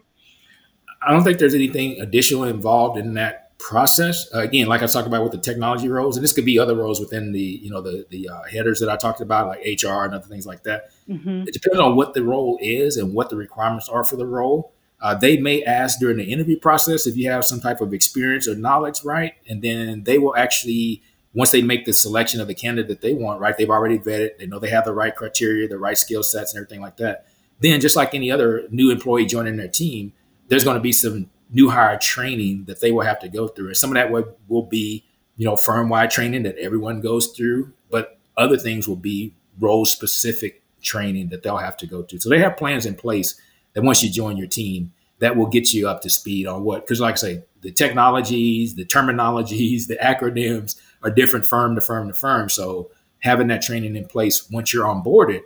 I 1.02 1.12
don't 1.12 1.24
think 1.24 1.40
there's 1.40 1.56
anything 1.56 2.00
additional 2.00 2.44
involved 2.44 3.00
in 3.00 3.16
that 3.16 3.49
process. 3.60 4.34
Uh, 4.34 4.40
again, 4.40 4.68
like 4.68 4.82
I 4.82 4.88
talked 4.88 5.08
about 5.08 5.22
with 5.22 5.34
the 5.34 5.38
technology 5.38 5.88
roles, 5.88 6.18
and 6.18 6.24
this 6.24 6.34
could 6.34 6.46
be 6.46 6.58
other 6.58 6.76
roles 6.76 7.00
within 7.00 7.32
the 7.32 7.60
you 7.62 7.70
know 7.70 7.82
the 7.82 8.06
the 8.10 8.30
uh, 8.30 8.44
headers 8.44 8.80
that 8.80 8.90
I 8.90 8.96
talked 8.96 9.22
about, 9.22 9.48
like 9.48 9.60
HR 9.60 10.06
and 10.06 10.16
other 10.16 10.26
things 10.28 10.48
like 10.48 10.64
that. 10.64 10.92
Mm-hmm. 11.08 11.44
It 11.48 11.54
depends 11.54 11.78
on 11.80 11.96
what 11.96 12.14
the 12.14 12.24
role 12.24 12.58
is 12.62 12.98
and 12.98 13.14
what 13.14 13.30
the 13.30 13.36
requirements 13.36 13.88
are 13.88 14.04
for 14.04 14.16
the 14.16 14.26
role. 14.26 14.74
Uh, 15.02 15.16
they 15.16 15.38
may 15.38 15.64
ask 15.64 16.00
during 16.00 16.18
the 16.18 16.24
interview 16.24 16.58
process 16.58 17.08
if 17.08 17.16
you 17.16 17.30
have 17.30 17.46
some 17.46 17.62
type 17.62 17.80
of 17.80 17.94
experience 17.94 18.48
or 18.48 18.56
knowledge, 18.56 19.04
right? 19.04 19.34
And 19.48 19.62
then 19.62 20.04
they 20.04 20.18
will 20.18 20.36
actually, 20.36 21.02
once 21.34 21.52
they 21.52 21.62
make 21.62 21.86
the 21.86 21.94
selection 21.94 22.42
of 22.42 22.48
the 22.48 22.54
candidate 22.54 22.90
that 22.90 23.00
they 23.00 23.14
want, 23.14 23.40
right? 23.40 23.58
They've 23.58 23.70
already 23.70 23.98
vetted, 23.98 24.38
they 24.40 24.46
know 24.46 24.60
they 24.60 24.70
have 24.70 24.84
the 24.84 24.94
right 24.94 25.16
criteria, 25.16 25.70
the 25.70 25.78
right 25.78 25.98
skill 25.98 26.22
sets, 26.22 26.54
and 26.54 26.60
everything 26.60 26.82
like 26.82 26.98
that. 26.98 27.28
Then, 27.62 27.80
just 27.80 27.96
like 27.96 28.14
any 28.14 28.30
other 28.30 28.68
new 28.72 28.92
employee 28.92 29.26
joining 29.26 29.56
their 29.56 29.70
team, 29.70 30.12
there's 30.50 30.66
going 30.66 30.76
to 30.76 30.82
be 30.82 30.92
some 30.92 31.30
new 31.52 31.70
hire 31.70 31.98
training 31.98 32.66
that 32.66 32.82
they 32.82 32.92
will 32.92 33.06
have 33.06 33.20
to 33.20 33.30
go 33.30 33.48
through. 33.48 33.68
And 33.68 33.78
some 33.78 33.90
of 33.90 33.96
that 33.96 34.12
will, 34.12 34.36
will 34.48 34.64
be, 34.64 35.04
you 35.38 35.46
know, 35.46 35.56
firm 35.56 35.90
wide 35.90 36.12
training 36.12 36.44
that 36.44 36.58
everyone 36.58 37.02
goes 37.02 37.28
through, 37.28 37.74
but 37.90 38.20
other 38.38 38.58
things 38.58 38.88
will 38.88 38.96
be 38.96 39.34
role 39.60 39.86
specific 39.86 40.64
training 40.82 41.30
that 41.30 41.44
they'll 41.44 41.58
have 41.58 41.78
to 41.78 41.88
go 41.88 42.04
through. 42.04 42.20
So 42.20 42.30
they 42.30 42.40
have 42.40 42.58
plans 42.58 42.86
in 42.86 42.96
place 42.96 43.40
that 43.74 43.84
once 43.84 44.04
you 44.04 44.10
join 44.10 44.38
your 44.38 44.48
team, 44.48 44.94
that 45.20 45.36
will 45.36 45.48
get 45.48 45.74
you 45.74 45.88
up 45.88 46.02
to 46.02 46.10
speed 46.10 46.48
on 46.48 46.64
what, 46.64 46.86
because 46.86 47.02
like 47.02 47.16
I 47.16 47.18
say, 47.18 47.44
the 47.62 47.72
technologies, 47.72 48.76
the 48.76 48.86
terminologies, 48.86 49.88
the 49.88 49.98
acronyms 49.98 50.80
are 51.04 51.12
different 51.12 51.46
firm 51.46 51.76
to 51.76 51.82
firm 51.82 52.08
to 52.08 52.14
firm. 52.14 52.50
So 52.50 52.90
having 53.20 53.48
that 53.48 53.62
training 53.62 53.96
in 53.96 54.06
place 54.06 54.50
once 54.50 54.74
you're 54.74 54.86
onboarded 54.86 55.42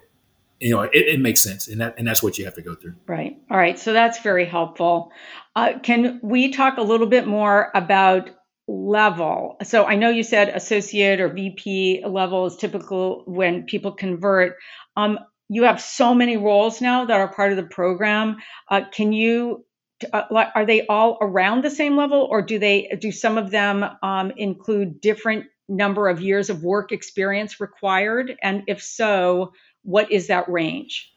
you 0.63 0.75
know, 0.75 0.83
it, 0.83 0.91
it, 0.93 1.19
makes 1.19 1.41
sense, 1.41 1.67
and 1.67 1.81
that 1.81 1.95
and 1.97 2.07
that's 2.07 2.23
what 2.23 2.37
you 2.37 2.45
have 2.45 2.55
to 2.55 2.61
go 2.61 2.73
through. 2.73 2.95
Right. 3.05 3.37
All 3.51 3.57
right. 3.57 3.77
So 3.77 3.91
that's 3.91 4.19
very 4.19 4.45
helpful. 4.45 5.11
Uh, 5.55 5.73
can 5.83 6.19
we 6.23 6.51
talk 6.51 6.77
a 6.77 6.81
little 6.81 7.07
bit 7.07 7.27
more 7.27 7.69
about 7.75 8.29
level? 8.67 9.57
So 9.63 9.83
I 9.83 9.95
know 9.95 10.09
you 10.09 10.23
said 10.23 10.49
associate 10.49 11.19
or 11.19 11.27
VP 11.27 12.03
level 12.07 12.45
is 12.45 12.55
typical 12.55 13.23
when 13.27 13.63
people 13.63 13.91
convert. 13.91 14.55
Um, 14.95 15.19
you 15.49 15.63
have 15.63 15.81
so 15.81 16.15
many 16.15 16.37
roles 16.37 16.79
now 16.81 17.05
that 17.05 17.19
are 17.19 17.33
part 17.33 17.51
of 17.51 17.57
the 17.57 17.63
program. 17.63 18.37
Uh, 18.69 18.81
can 18.91 19.11
you? 19.11 19.65
Uh, 20.11 20.45
are 20.55 20.65
they 20.65 20.85
all 20.87 21.17
around 21.21 21.63
the 21.63 21.69
same 21.69 21.95
level, 21.95 22.27
or 22.29 22.41
do 22.41 22.57
they 22.59 22.97
do 22.99 23.11
some 23.11 23.37
of 23.37 23.51
them 23.51 23.85
um, 24.01 24.31
include 24.35 24.99
different 24.99 25.45
number 25.69 26.09
of 26.09 26.21
years 26.21 26.49
of 26.49 26.63
work 26.63 26.91
experience 26.91 27.59
required? 27.59 28.35
And 28.41 28.63
if 28.67 28.81
so, 28.81 29.53
what 29.83 30.11
is 30.11 30.27
that 30.27 30.49
range? 30.49 31.13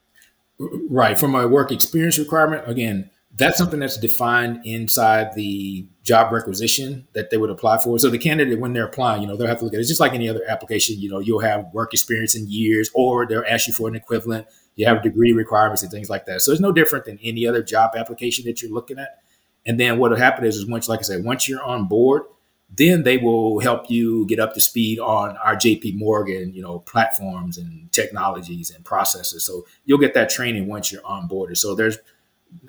Right. 0.59 1.19
From 1.19 1.35
a 1.35 1.47
work 1.47 1.73
experience 1.73 2.19
requirement, 2.19 2.69
again, 2.69 3.11
that's 3.39 3.59
something 3.59 3.81
that's 3.81 3.99
defined 3.99 4.65
inside 4.65 5.35
the 5.35 5.87
job 6.03 6.33
requisition 6.33 7.07
that 7.13 7.29
they 7.29 7.37
would 7.37 7.51
apply 7.51 7.77
for. 7.79 7.99
So 7.99 8.09
the 8.09 8.19
candidate, 8.19 8.59
when 8.59 8.73
they're 8.73 8.87
applying, 8.87 9.21
you 9.21 9.29
know, 9.29 9.37
they'll 9.37 9.47
have 9.47 9.59
to 9.59 9.65
look 9.65 9.75
at 9.75 9.77
it. 9.77 9.81
It's 9.81 9.91
just 9.91 10.01
like 10.01 10.15
any 10.15 10.29
other 10.29 10.41
application. 10.49 10.99
You 10.99 11.11
know, 11.11 11.19
you'll 11.19 11.41
have 11.41 11.67
work 11.75 11.93
experience 11.93 12.35
in 12.35 12.47
years, 12.49 12.91
or 12.95 13.27
they'll 13.27 13.45
ask 13.47 13.69
you 13.69 13.75
for 13.75 13.89
an 13.89 13.95
equivalent. 13.95 14.47
You 14.77 14.87
have 14.87 15.03
degree 15.03 15.33
requirements 15.33 15.83
and 15.83 15.91
things 15.91 16.09
like 16.09 16.25
that. 16.27 16.41
So 16.41 16.53
it's 16.53 16.61
no 16.61 16.73
different 16.73 17.05
than 17.05 17.19
any 17.23 17.47
other 17.47 17.63
job 17.63 17.93
application 17.95 18.47
that 18.47 18.63
you're 18.63 18.73
looking 18.73 18.99
at. 18.99 19.19
And 19.67 19.79
then 19.79 19.99
what 19.99 20.11
will 20.11 20.19
happen 20.19 20.45
is, 20.45 20.57
is 20.57 20.67
once, 20.67 20.89
like 20.89 21.01
I 21.01 21.03
said, 21.03 21.25
once 21.25 21.49
you're 21.49 21.63
on 21.63 21.89
board, 21.89 22.23
then 22.69 23.05
they 23.05 23.17
will 23.17 23.61
help 23.61 23.91
you 23.91 24.27
get 24.27 24.41
up 24.41 24.55
to 24.55 24.61
speed 24.61 24.99
on 24.99 25.37
our 25.39 25.55
JP 25.55 25.97
Morgan, 25.97 26.53
you 26.53 26.63
know, 26.63 26.81
platforms 26.81 27.59
and 27.59 27.91
technologies 27.93 28.71
and 28.71 28.85
processes. 28.85 29.45
So 29.45 29.67
you'll 29.85 29.99
get 29.99 30.15
that 30.15 30.29
training 30.29 30.67
once 30.67 30.91
you're 30.91 31.07
on 31.07 31.29
board. 31.29 31.57
So 31.57 31.75
there's, 31.75 31.99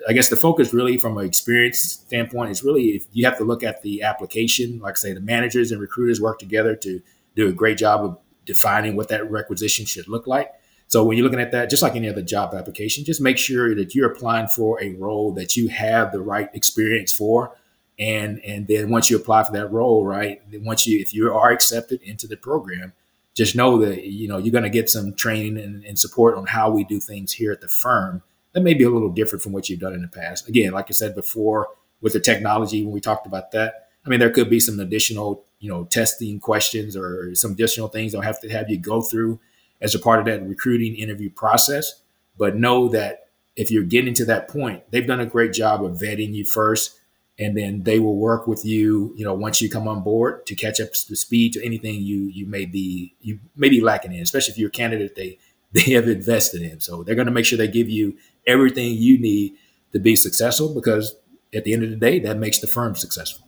I 0.08 0.12
guess 0.12 0.28
the 0.28 0.36
focus 0.36 0.72
really 0.72 0.98
from 0.98 1.18
an 1.18 1.26
experience 1.26 1.80
standpoint 1.80 2.50
is 2.50 2.62
really 2.62 2.90
if 2.90 3.06
you 3.12 3.24
have 3.24 3.38
to 3.38 3.44
look 3.44 3.62
at 3.62 3.82
the 3.82 4.02
application, 4.02 4.78
like 4.78 4.92
I 4.92 4.96
say, 4.96 5.12
the 5.12 5.20
managers 5.20 5.72
and 5.72 5.80
recruiters 5.80 6.20
work 6.20 6.38
together 6.38 6.76
to 6.76 7.02
do 7.34 7.48
a 7.48 7.52
great 7.52 7.78
job 7.78 8.04
of 8.04 8.18
defining 8.44 8.96
what 8.96 9.08
that 9.08 9.28
requisition 9.30 9.84
should 9.84 10.08
look 10.08 10.26
like. 10.26 10.52
So 10.86 11.04
when 11.04 11.18
you're 11.18 11.24
looking 11.24 11.40
at 11.40 11.52
that, 11.52 11.68
just 11.68 11.82
like 11.82 11.96
any 11.96 12.08
other 12.08 12.22
job 12.22 12.54
application, 12.54 13.04
just 13.04 13.20
make 13.20 13.36
sure 13.36 13.74
that 13.74 13.94
you're 13.94 14.10
applying 14.10 14.48
for 14.48 14.82
a 14.82 14.94
role 14.94 15.32
that 15.32 15.54
you 15.54 15.68
have 15.68 16.12
the 16.12 16.20
right 16.20 16.48
experience 16.54 17.12
for 17.12 17.54
and 17.98 18.40
and 18.44 18.66
then 18.68 18.90
once 18.90 19.10
you 19.10 19.16
apply 19.16 19.42
for 19.42 19.52
that 19.52 19.70
role 19.72 20.04
right 20.04 20.40
once 20.60 20.86
you 20.86 21.00
if 21.00 21.12
you 21.12 21.32
are 21.32 21.50
accepted 21.50 22.00
into 22.02 22.26
the 22.26 22.36
program 22.36 22.92
just 23.34 23.56
know 23.56 23.78
that 23.78 24.04
you 24.04 24.28
know 24.28 24.38
you're 24.38 24.52
going 24.52 24.64
to 24.64 24.70
get 24.70 24.90
some 24.90 25.14
training 25.14 25.58
and, 25.58 25.84
and, 25.84 25.98
support 25.98 26.36
on 26.36 26.46
how 26.46 26.70
we 26.70 26.84
do 26.84 26.98
things 27.00 27.32
here 27.32 27.52
at 27.52 27.60
the 27.60 27.68
firm 27.68 28.22
that 28.52 28.62
may 28.62 28.74
be 28.74 28.84
a 28.84 28.90
little 28.90 29.10
different 29.10 29.42
from 29.42 29.52
what 29.52 29.68
you've 29.68 29.80
done 29.80 29.92
in 29.94 30.02
the 30.02 30.08
past. 30.08 30.48
Again 30.48 30.72
like 30.72 30.86
i 30.88 30.92
said 30.92 31.14
before 31.14 31.68
with 32.00 32.12
the 32.12 32.20
technology 32.20 32.82
when 32.84 32.92
we 32.92 33.00
talked 33.00 33.26
about 33.26 33.50
that 33.52 33.88
i 34.06 34.08
mean 34.08 34.20
there 34.20 34.30
could 34.30 34.50
be 34.50 34.60
some 34.60 34.78
additional 34.80 35.44
you 35.58 35.68
know 35.68 35.84
testing 35.84 36.38
questions 36.38 36.96
or 36.96 37.34
some 37.34 37.52
additional 37.52 37.88
things 37.88 38.12
they'll 38.12 38.20
have 38.20 38.40
to 38.40 38.48
have 38.48 38.70
you 38.70 38.78
go 38.78 39.00
through 39.00 39.40
as 39.80 39.94
a 39.94 39.98
part 39.98 40.20
of 40.20 40.26
that 40.26 40.46
recruiting 40.46 40.94
interview 40.96 41.30
process. 41.30 42.02
But 42.36 42.56
know 42.56 42.88
that 42.88 43.28
if 43.56 43.70
you're 43.70 43.84
getting 43.84 44.14
to 44.14 44.24
that 44.24 44.48
point 44.48 44.84
they've 44.90 45.06
done 45.06 45.20
a 45.20 45.26
great 45.26 45.52
job 45.52 45.84
of 45.84 45.98
vetting 45.98 46.32
you 46.32 46.44
first 46.44 46.97
and 47.38 47.56
then 47.56 47.82
they 47.84 47.98
will 47.98 48.16
work 48.16 48.46
with 48.46 48.64
you 48.64 49.12
you 49.16 49.24
know 49.24 49.34
once 49.34 49.62
you 49.62 49.70
come 49.70 49.86
on 49.86 50.02
board 50.02 50.44
to 50.46 50.54
catch 50.54 50.80
up 50.80 50.92
to 50.92 51.16
speed 51.16 51.52
to 51.52 51.64
anything 51.64 52.00
you 52.00 52.24
you 52.24 52.46
may 52.46 52.64
be 52.64 53.14
you 53.20 53.38
may 53.56 53.68
be 53.68 53.80
lacking 53.80 54.12
in 54.12 54.22
especially 54.22 54.52
if 54.52 54.58
you're 54.58 54.68
a 54.68 54.72
candidate 54.72 55.14
they 55.14 55.38
they 55.72 55.92
have 55.92 56.08
invested 56.08 56.62
in. 56.62 56.80
So 56.80 57.02
they're 57.02 57.14
going 57.14 57.26
to 57.26 57.32
make 57.32 57.44
sure 57.44 57.58
they 57.58 57.68
give 57.68 57.88
you 57.88 58.16
everything 58.46 58.94
you 58.94 59.18
need 59.18 59.54
to 59.92 59.98
be 59.98 60.16
successful 60.16 60.74
because 60.74 61.14
at 61.54 61.64
the 61.64 61.72
end 61.72 61.82
of 61.84 61.90
the 61.90 61.96
day 61.96 62.18
that 62.20 62.38
makes 62.38 62.58
the 62.58 62.66
firm 62.66 62.94
successful. 62.94 63.46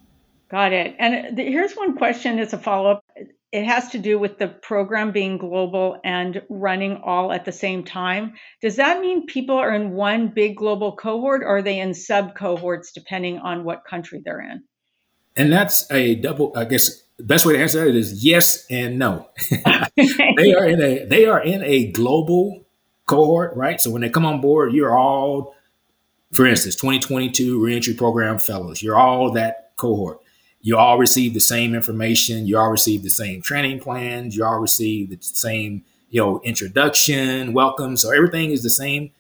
Got 0.50 0.72
it. 0.72 0.96
And 0.98 1.38
uh, 1.38 1.42
here's 1.42 1.74
one 1.74 1.96
question 1.96 2.38
as 2.38 2.53
a 2.53 2.59
follow-up 2.59 3.05
it 3.52 3.64
has 3.64 3.88
to 3.90 3.98
do 3.98 4.18
with 4.18 4.38
the 4.38 4.46
program 4.46 5.10
being 5.10 5.36
global 5.36 6.00
and 6.04 6.42
running 6.48 7.00
all 7.04 7.32
at 7.32 7.44
the 7.44 7.52
same 7.52 7.84
time. 7.84 8.34
Does 8.62 8.76
that 8.76 9.00
mean 9.00 9.26
people 9.26 9.56
are 9.56 9.74
in 9.74 9.92
one 9.92 10.28
big 10.28 10.56
global 10.56 10.94
cohort 10.94 11.42
or 11.42 11.56
are 11.56 11.62
they 11.62 11.80
in 11.80 11.94
sub 11.94 12.36
cohorts 12.36 12.92
depending 12.92 13.38
on 13.38 13.64
what 13.64 13.84
country 13.84 14.22
they're 14.24 14.40
in? 14.40 14.62
And 15.36 15.52
that's 15.52 15.90
a 15.90 16.16
double, 16.16 16.52
I 16.56 16.64
guess 16.64 17.02
the 17.16 17.24
best 17.24 17.44
way 17.44 17.54
to 17.54 17.60
answer 17.60 17.84
that 17.84 17.96
is 17.96 18.24
yes 18.24 18.66
and 18.70 18.98
no. 18.98 19.28
they 19.96 20.54
are 20.54 20.66
in 20.66 20.80
a 20.80 21.04
they 21.06 21.26
are 21.26 21.42
in 21.42 21.62
a 21.62 21.90
global 21.90 22.64
cohort, 23.06 23.56
right? 23.56 23.80
So 23.80 23.90
when 23.90 24.02
they 24.02 24.10
come 24.10 24.26
on 24.26 24.40
board, 24.40 24.72
you're 24.72 24.96
all, 24.96 25.54
for 26.32 26.46
instance, 26.46 26.76
2022 26.76 27.62
reentry 27.62 27.94
program 27.94 28.38
fellows, 28.38 28.82
you're 28.82 28.98
all 28.98 29.32
that 29.32 29.72
cohort 29.76 30.19
you 30.62 30.77
all 30.77 30.99
receive 30.99 31.35
the 31.35 31.40
same 31.40 31.75
information. 31.75 32.46
You 32.46 32.59
all 32.59 32.70
receive 32.70 33.03
the 33.03 33.11
same 33.11 33.42
training 33.42 33.81
plans. 33.81 34.37
You 34.37 34.44
all 34.44 34.59
receive 34.59 35.11
the 35.11 35.18
same 35.20 35.85
you 36.11 36.20
know 36.20 36.40
introduction 36.44 37.53
welcome. 37.53 37.96
So 37.96 38.11
everything 38.11 38.51
is 38.51 38.62
the 38.62 38.70
same. 38.70 39.11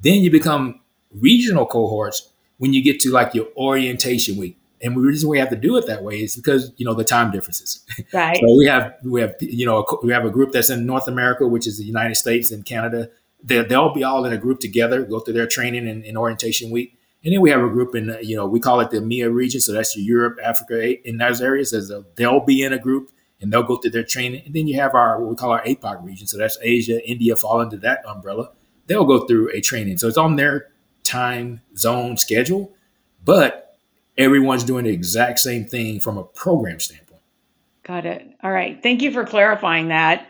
Then 0.00 0.20
you 0.20 0.30
become 0.30 0.80
regional 1.10 1.66
cohorts 1.66 2.30
when 2.58 2.72
you 2.72 2.82
get 2.82 3.00
to 3.00 3.10
like 3.10 3.34
your 3.34 3.48
orientation 3.56 4.36
week. 4.36 4.56
And 4.82 4.94
the 4.94 5.00
reason 5.00 5.28
we 5.28 5.38
have 5.38 5.48
to 5.50 5.56
do 5.56 5.76
it 5.76 5.86
that 5.86 6.02
way 6.02 6.22
is 6.22 6.36
because 6.36 6.72
you 6.76 6.86
know 6.86 6.94
the 6.94 7.04
time 7.04 7.30
differences. 7.30 7.84
Right. 8.12 8.36
So 8.36 8.56
we 8.56 8.66
have 8.66 8.94
we 9.02 9.20
have 9.20 9.34
you 9.40 9.66
know 9.66 9.84
we 10.02 10.12
have 10.12 10.24
a 10.24 10.30
group 10.30 10.52
that's 10.52 10.70
in 10.70 10.86
north 10.86 11.08
america 11.08 11.46
which 11.46 11.66
is 11.66 11.78
the 11.78 11.84
united 11.84 12.14
states 12.14 12.50
and 12.50 12.64
canada. 12.64 13.10
They, 13.42 13.62
they'll 13.62 13.92
be 13.92 14.02
all 14.02 14.24
in 14.24 14.32
a 14.32 14.38
group 14.38 14.60
together 14.60 15.02
go 15.04 15.20
through 15.20 15.34
their 15.34 15.46
training 15.46 15.88
and, 15.88 16.04
and 16.04 16.16
orientation 16.16 16.70
week 16.70 16.98
and 17.24 17.32
then 17.34 17.40
we 17.40 17.50
have 17.50 17.62
a 17.62 17.68
group 17.68 17.94
in, 17.94 18.10
uh, 18.10 18.18
you 18.18 18.36
know, 18.36 18.46
we 18.46 18.60
call 18.60 18.80
it 18.80 18.90
the 18.90 18.98
EMEA 18.98 19.32
region. 19.32 19.60
So 19.60 19.72
that's 19.72 19.96
Europe, 19.96 20.38
Africa, 20.42 21.08
in 21.08 21.16
those 21.16 21.40
areas. 21.40 21.72
As 21.72 21.90
they'll 22.14 22.44
be 22.44 22.62
in 22.62 22.72
a 22.72 22.78
group 22.78 23.10
and 23.40 23.52
they'll 23.52 23.62
go 23.62 23.76
through 23.76 23.90
their 23.90 24.04
training. 24.04 24.42
And 24.46 24.54
then 24.54 24.66
you 24.68 24.80
have 24.80 24.94
our, 24.94 25.20
what 25.20 25.30
we 25.30 25.36
call 25.36 25.50
our 25.50 25.64
APAC 25.64 26.04
region. 26.04 26.26
So 26.26 26.38
that's 26.38 26.58
Asia, 26.62 27.04
India 27.08 27.36
fall 27.36 27.60
into 27.60 27.76
that 27.78 28.04
umbrella. 28.06 28.52
They'll 28.86 29.04
go 29.04 29.26
through 29.26 29.50
a 29.52 29.60
training. 29.60 29.98
So 29.98 30.08
it's 30.08 30.16
on 30.16 30.36
their 30.36 30.68
time 31.02 31.62
zone 31.76 32.16
schedule, 32.16 32.72
but 33.24 33.76
everyone's 34.16 34.64
doing 34.64 34.84
the 34.84 34.92
exact 34.92 35.40
same 35.40 35.64
thing 35.64 36.00
from 36.00 36.18
a 36.18 36.24
program 36.24 36.80
standpoint. 36.80 37.22
Got 37.82 38.06
it. 38.06 38.26
All 38.42 38.50
right. 38.50 38.80
Thank 38.82 39.02
you 39.02 39.12
for 39.12 39.24
clarifying 39.24 39.88
that. 39.88 40.28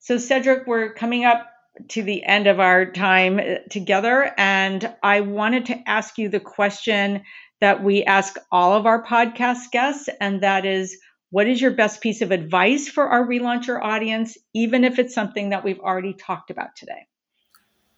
So, 0.00 0.18
Cedric, 0.18 0.66
we're 0.66 0.92
coming 0.92 1.24
up 1.24 1.48
to 1.88 2.02
the 2.02 2.24
end 2.24 2.46
of 2.46 2.60
our 2.60 2.90
time 2.90 3.38
uh, 3.38 3.56
together. 3.70 4.32
And 4.36 4.94
I 5.02 5.20
wanted 5.20 5.66
to 5.66 5.88
ask 5.88 6.18
you 6.18 6.28
the 6.28 6.40
question 6.40 7.22
that 7.60 7.82
we 7.82 8.04
ask 8.04 8.36
all 8.52 8.74
of 8.74 8.86
our 8.86 9.02
podcast 9.04 9.70
guests, 9.72 10.08
and 10.20 10.42
that 10.42 10.66
is 10.66 10.98
what 11.30 11.46
is 11.46 11.60
your 11.60 11.72
best 11.72 12.00
piece 12.00 12.22
of 12.22 12.30
advice 12.30 12.88
for 12.88 13.08
our 13.08 13.26
relauncher 13.26 13.82
audience, 13.82 14.36
even 14.54 14.84
if 14.84 14.98
it's 14.98 15.14
something 15.14 15.50
that 15.50 15.64
we've 15.64 15.80
already 15.80 16.12
talked 16.12 16.50
about 16.50 16.76
today? 16.76 17.06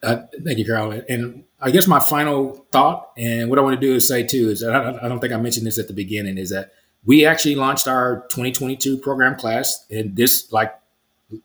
Uh, 0.03 0.23
thank 0.45 0.59
you, 0.59 0.64
Carol. 0.64 1.03
And 1.09 1.45
I 1.61 1.71
guess 1.71 1.87
my 1.87 2.01
final 2.01 2.67
thought, 2.71 3.11
and 3.17 3.51
what 3.51 3.59
I 3.59 3.62
want 3.62 3.81
to 3.81 3.87
do 3.87 3.95
is 3.95 4.07
say 4.07 4.23
too, 4.23 4.49
is 4.49 4.62
I, 4.62 4.91
I 5.05 5.09
don't 5.09 5.19
think 5.19 5.33
I 5.33 5.37
mentioned 5.38 5.67
this 5.67 5.79
at 5.79 5.88
the 5.88 5.95
beginning, 5.95 6.38
is 6.38 6.51
that 6.51 6.73
we 7.05 7.27
actually 7.27 7.57
launched 7.57 7.88
our 7.88 8.27
2022 8.31 8.99
program 8.99 9.37
class, 9.37 9.85
and 9.91 10.17
this, 10.17 10.53
like 10.53 10.73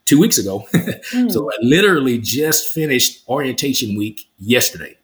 two 0.05 0.19
weeks 0.19 0.37
ago. 0.37 0.65
mm. 0.73 1.31
So 1.31 1.49
I 1.51 1.55
literally 1.61 2.17
just 2.17 2.69
finished 2.69 3.23
orientation 3.27 3.97
week 3.97 4.29
yesterday. 4.37 4.97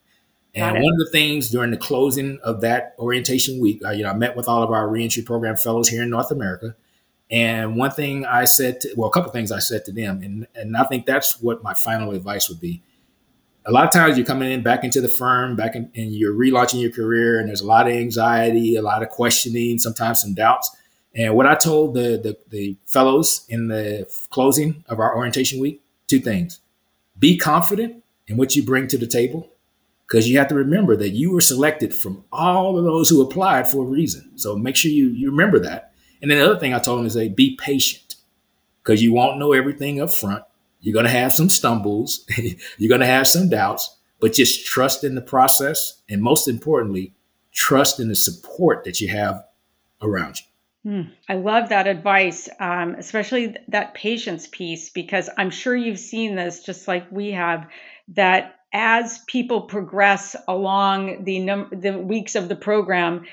And 0.56 0.76
one 0.76 0.94
of 0.94 1.00
the 1.00 1.10
things 1.12 1.50
during 1.50 1.72
the 1.72 1.78
closing 1.78 2.40
of 2.44 2.62
that 2.62 2.96
orientation 2.98 3.60
week, 3.62 3.82
uh, 3.86 3.92
you 3.92 4.04
know, 4.04 4.10
I 4.10 4.14
met 4.14 4.36
with 4.36 4.48
all 4.48 4.64
of 4.64 4.72
our 4.72 4.90
reentry 4.90 5.24
program 5.24 5.56
fellows 5.56 5.88
here 5.88 6.04
in 6.04 6.10
North 6.10 6.32
America. 6.32 6.76
And 7.32 7.76
one 7.76 7.92
thing 7.92 8.26
I 8.26 8.46
said, 8.46 8.82
to, 8.82 8.94
well, 8.98 9.08
a 9.08 9.12
couple 9.12 9.32
things 9.32 9.52
I 9.52 9.60
said 9.60 9.86
to 9.86 9.92
them, 9.92 10.22
and, 10.24 10.48
and 10.56 10.76
I 10.76 10.84
think 10.86 11.06
that's 11.06 11.40
what 11.42 11.64
my 11.64 11.76
final 11.76 12.12
advice 12.12 12.50
would 12.50 12.60
be. 12.60 12.82
A 13.66 13.72
lot 13.72 13.86
of 13.86 13.92
times 13.92 14.18
you're 14.18 14.26
coming 14.26 14.52
in 14.52 14.64
back 14.64 14.84
into 14.84 15.00
the 15.00 15.10
firm, 15.10 15.56
back 15.56 15.76
in, 15.76 15.92
and 15.96 16.12
you're 16.12 16.34
relaunching 16.34 16.82
your 16.82 16.92
career, 16.92 17.40
and 17.40 17.48
there's 17.48 17.62
a 17.62 17.68
lot 17.68 17.88
of 17.88 17.94
anxiety, 17.94 18.76
a 18.76 18.82
lot 18.82 19.04
of 19.04 19.10
questioning, 19.10 19.78
sometimes 19.78 20.22
some 20.22 20.34
doubts. 20.34 20.76
And 21.16 21.36
what 21.36 21.48
I 21.48 21.56
told 21.56 21.96
the, 21.96 22.18
the, 22.22 22.38
the 22.50 22.78
fellows 22.86 23.46
in 23.50 23.68
the 23.68 24.08
closing 24.30 24.84
of 24.88 25.00
our 25.00 25.16
orientation 25.16 25.60
week, 25.60 25.82
two 26.08 26.20
things. 26.20 26.60
Be 27.18 27.38
confident 27.38 28.04
in 28.28 28.38
what 28.38 28.56
you 28.56 28.64
bring 28.64 28.88
to 28.88 28.98
the 28.98 29.08
table, 29.08 29.50
because 30.08 30.30
you 30.30 30.38
have 30.38 30.48
to 30.50 30.56
remember 30.56 30.96
that 30.96 31.10
you 31.10 31.32
were 31.32 31.42
selected 31.42 31.94
from 31.94 32.24
all 32.32 32.78
of 32.78 32.84
those 32.84 33.10
who 33.10 33.22
applied 33.22 33.70
for 33.70 33.84
a 33.84 33.88
reason. 33.88 34.38
So 34.38 34.56
make 34.56 34.76
sure 34.76 34.92
you, 34.92 35.10
you 35.10 35.32
remember 35.32 35.60
that. 35.60 35.94
And 36.22 36.30
then 36.30 36.40
the 36.40 36.46
other 36.46 36.60
thing 36.60 36.74
I 36.74 36.80
told 36.80 37.00
them 37.00 37.06
is 37.06 37.14
say, 37.14 37.28
be 37.28 37.56
patient, 37.56 38.16
because 38.84 39.02
you 39.02 39.14
won't 39.14 39.40
know 39.40 39.54
everything 39.54 40.02
up 40.02 40.12
front. 40.14 40.44
You're 40.82 40.94
going 40.94 41.06
to 41.06 41.12
have 41.12 41.34
some 41.34 41.50
stumbles, 41.50 42.26
you're 42.78 42.90
going 42.90 43.02
to 43.02 43.08
have 43.08 43.28
some 43.28 43.50
doubts, 43.50 43.98
but 44.20 44.34
just 44.34 44.66
trust 44.66 45.04
in 45.04 45.16
the 45.16 45.22
process. 45.22 46.02
And 46.10 46.22
most 46.22 46.48
importantly, 46.48 47.14
trust 47.52 48.00
in 48.00 48.08
the 48.08 48.16
support 48.16 48.84
that 48.86 49.02
you 49.02 49.10
have 49.10 49.44
around 50.02 50.40
you. 50.40 50.46
Hmm. 50.86 51.02
I 51.28 51.36
love 51.36 51.70
that 51.70 51.88
advice, 51.88 52.48
um, 52.60 52.96
especially 52.96 53.48
th- 53.48 53.66
that 53.68 53.94
patience 53.94 54.48
piece, 54.48 54.90
because 54.90 55.30
I'm 55.38 55.50
sure 55.50 55.76
you've 55.76 56.00
seen 56.00 56.36
this 56.36 56.64
just 56.64 56.88
like 56.88 57.12
we 57.12 57.32
have. 57.32 57.68
That 58.10 58.56
as 58.74 59.20
people 59.28 59.64
progress 59.64 60.36
along 60.48 61.26
the 61.26 61.40
num- 61.40 61.70
the 61.72 61.98
weeks 61.98 62.36
of 62.36 62.48
the 62.48 62.56
program, 62.56 63.26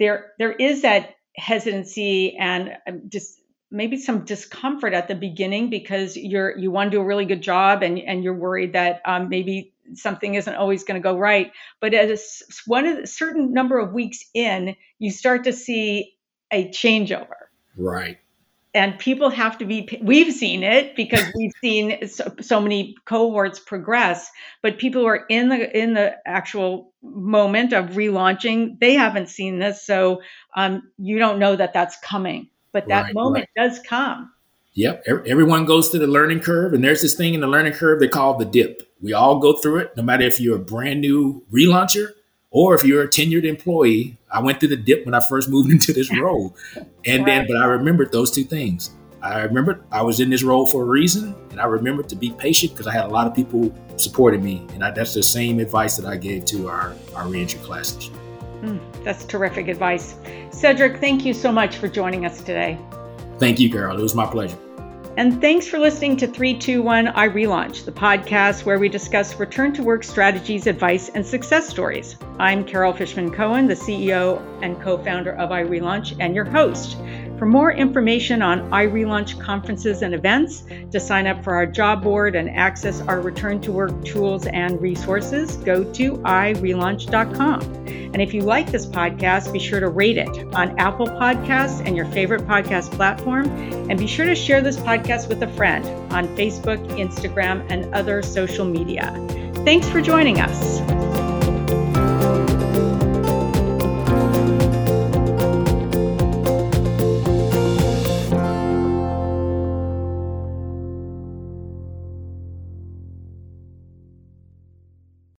there 0.00 0.32
there 0.38 0.52
is 0.52 0.82
that 0.82 1.14
hesitancy 1.36 2.36
and 2.36 2.76
um, 2.88 3.02
just 3.08 3.40
maybe 3.70 3.96
some 3.96 4.24
discomfort 4.24 4.92
at 4.92 5.06
the 5.06 5.14
beginning 5.14 5.70
because 5.70 6.16
you're 6.16 6.58
you 6.58 6.72
want 6.72 6.90
to 6.90 6.96
do 6.96 7.00
a 7.00 7.06
really 7.06 7.24
good 7.26 7.42
job 7.42 7.84
and 7.84 8.00
and 8.00 8.24
you're 8.24 8.34
worried 8.34 8.72
that 8.72 9.00
um, 9.04 9.28
maybe 9.28 9.72
something 9.94 10.34
isn't 10.34 10.54
always 10.56 10.82
going 10.84 11.00
to 11.00 11.04
go 11.04 11.16
right. 11.16 11.52
But 11.80 11.94
at 11.94 12.10
a, 12.10 12.18
one 12.66 12.86
of 12.86 12.96
the 12.96 13.06
certain 13.06 13.52
number 13.52 13.78
of 13.78 13.92
weeks 13.92 14.24
in, 14.34 14.74
you 14.98 15.12
start 15.12 15.44
to 15.44 15.52
see 15.52 16.14
a 16.50 16.68
changeover. 16.68 17.28
Right. 17.76 18.18
And 18.72 18.96
people 18.98 19.30
have 19.30 19.58
to 19.58 19.64
be, 19.64 19.98
we've 20.00 20.32
seen 20.32 20.62
it 20.62 20.94
because 20.94 21.24
we've 21.34 21.52
seen 21.60 22.06
so, 22.08 22.32
so, 22.40 22.60
many 22.60 22.94
cohorts 23.04 23.58
progress, 23.58 24.30
but 24.62 24.78
people 24.78 25.02
who 25.02 25.08
are 25.08 25.26
in 25.28 25.48
the, 25.48 25.76
in 25.76 25.94
the 25.94 26.16
actual 26.26 26.92
moment 27.02 27.72
of 27.72 27.90
relaunching, 27.90 28.78
they 28.78 28.94
haven't 28.94 29.28
seen 29.28 29.58
this. 29.58 29.84
So 29.84 30.22
um, 30.54 30.90
you 30.98 31.18
don't 31.18 31.40
know 31.40 31.56
that 31.56 31.72
that's 31.72 31.96
coming, 31.98 32.48
but 32.72 32.86
that 32.88 33.06
right, 33.06 33.14
moment 33.14 33.48
right. 33.56 33.68
does 33.68 33.80
come. 33.80 34.32
Yep. 34.74 35.04
Everyone 35.26 35.64
goes 35.64 35.88
through 35.88 36.00
the 36.00 36.06
learning 36.06 36.40
curve, 36.40 36.72
and 36.72 36.84
there's 36.84 37.02
this 37.02 37.16
thing 37.16 37.34
in 37.34 37.40
the 37.40 37.48
learning 37.48 37.72
curve 37.72 37.98
they 37.98 38.06
call 38.06 38.38
the 38.38 38.44
dip. 38.44 38.82
We 39.00 39.12
all 39.12 39.40
go 39.40 39.54
through 39.54 39.78
it, 39.78 39.96
no 39.96 40.04
matter 40.04 40.22
if 40.22 40.38
you're 40.38 40.56
a 40.56 40.60
brand 40.60 41.00
new 41.00 41.44
relauncher 41.52 42.12
Or 42.50 42.74
if 42.74 42.84
you're 42.84 43.02
a 43.02 43.08
tenured 43.08 43.44
employee, 43.44 44.18
I 44.30 44.40
went 44.40 44.58
through 44.58 44.70
the 44.70 44.76
dip 44.76 45.04
when 45.04 45.14
I 45.14 45.20
first 45.28 45.48
moved 45.48 45.70
into 45.72 45.92
this 45.92 46.14
role. 46.20 46.56
And 47.04 47.24
right. 47.24 47.26
then, 47.26 47.46
but 47.46 47.56
I 47.56 47.66
remembered 47.66 48.12
those 48.12 48.30
two 48.30 48.44
things. 48.44 48.90
I 49.22 49.42
remembered 49.42 49.84
I 49.92 50.00
was 50.02 50.18
in 50.18 50.30
this 50.30 50.42
role 50.42 50.66
for 50.66 50.82
a 50.82 50.86
reason, 50.86 51.34
and 51.50 51.60
I 51.60 51.66
remembered 51.66 52.08
to 52.08 52.16
be 52.16 52.30
patient 52.30 52.72
because 52.72 52.86
I 52.86 52.92
had 52.92 53.04
a 53.04 53.08
lot 53.08 53.26
of 53.26 53.34
people 53.34 53.74
supporting 53.96 54.42
me. 54.42 54.66
And 54.72 54.82
I, 54.82 54.90
that's 54.92 55.12
the 55.12 55.22
same 55.22 55.60
advice 55.60 55.96
that 55.96 56.06
I 56.06 56.16
gave 56.16 56.46
to 56.46 56.68
our, 56.68 56.94
our 57.14 57.28
reentry 57.28 57.60
classes. 57.60 58.08
Mm, 58.62 58.80
that's 59.04 59.24
terrific 59.26 59.68
advice. 59.68 60.16
Cedric, 60.50 61.00
thank 61.00 61.24
you 61.26 61.34
so 61.34 61.52
much 61.52 61.76
for 61.76 61.86
joining 61.86 62.24
us 62.24 62.38
today. 62.38 62.78
Thank 63.38 63.60
you, 63.60 63.70
Carol. 63.70 63.98
It 63.98 64.02
was 64.02 64.14
my 64.14 64.26
pleasure. 64.26 64.58
And 65.16 65.40
thanks 65.40 65.66
for 65.66 65.80
listening 65.80 66.16
to 66.18 66.28
321 66.28 67.06
iRelaunch, 67.08 67.84
the 67.84 67.90
podcast 67.90 68.64
where 68.64 68.78
we 68.78 68.88
discuss 68.88 69.34
return 69.40 69.72
to 69.72 69.82
work 69.82 70.04
strategies, 70.04 70.68
advice, 70.68 71.08
and 71.08 71.26
success 71.26 71.68
stories. 71.68 72.16
I'm 72.38 72.64
Carol 72.64 72.92
Fishman 72.92 73.32
Cohen, 73.32 73.66
the 73.66 73.74
CEO 73.74 74.40
and 74.62 74.80
co 74.80 74.96
founder 74.98 75.32
of 75.32 75.50
iRelaunch, 75.50 76.16
and 76.20 76.32
your 76.32 76.44
host. 76.44 76.96
For 77.40 77.46
more 77.46 77.72
information 77.72 78.42
on 78.42 78.70
iRelaunch 78.70 79.40
conferences 79.40 80.02
and 80.02 80.14
events, 80.14 80.62
to 80.90 81.00
sign 81.00 81.26
up 81.26 81.42
for 81.42 81.54
our 81.54 81.64
job 81.64 82.02
board 82.02 82.36
and 82.36 82.50
access 82.50 83.00
our 83.00 83.22
return 83.22 83.62
to 83.62 83.72
work 83.72 84.04
tools 84.04 84.46
and 84.46 84.78
resources, 84.78 85.56
go 85.56 85.82
to 85.94 86.18
irelaunch.com. 86.18 87.62
And 87.62 88.20
if 88.20 88.34
you 88.34 88.42
like 88.42 88.70
this 88.70 88.84
podcast, 88.84 89.54
be 89.54 89.58
sure 89.58 89.80
to 89.80 89.88
rate 89.88 90.18
it 90.18 90.28
on 90.52 90.78
Apple 90.78 91.06
Podcasts 91.06 91.80
and 91.86 91.96
your 91.96 92.04
favorite 92.12 92.42
podcast 92.42 92.92
platform. 92.92 93.46
And 93.88 93.98
be 93.98 94.06
sure 94.06 94.26
to 94.26 94.34
share 94.34 94.60
this 94.60 94.76
podcast 94.76 95.30
with 95.30 95.42
a 95.42 95.48
friend 95.54 95.86
on 96.12 96.28
Facebook, 96.36 96.86
Instagram, 96.98 97.66
and 97.70 97.94
other 97.94 98.20
social 98.20 98.66
media. 98.66 99.14
Thanks 99.64 99.88
for 99.88 100.02
joining 100.02 100.40
us. 100.40 101.29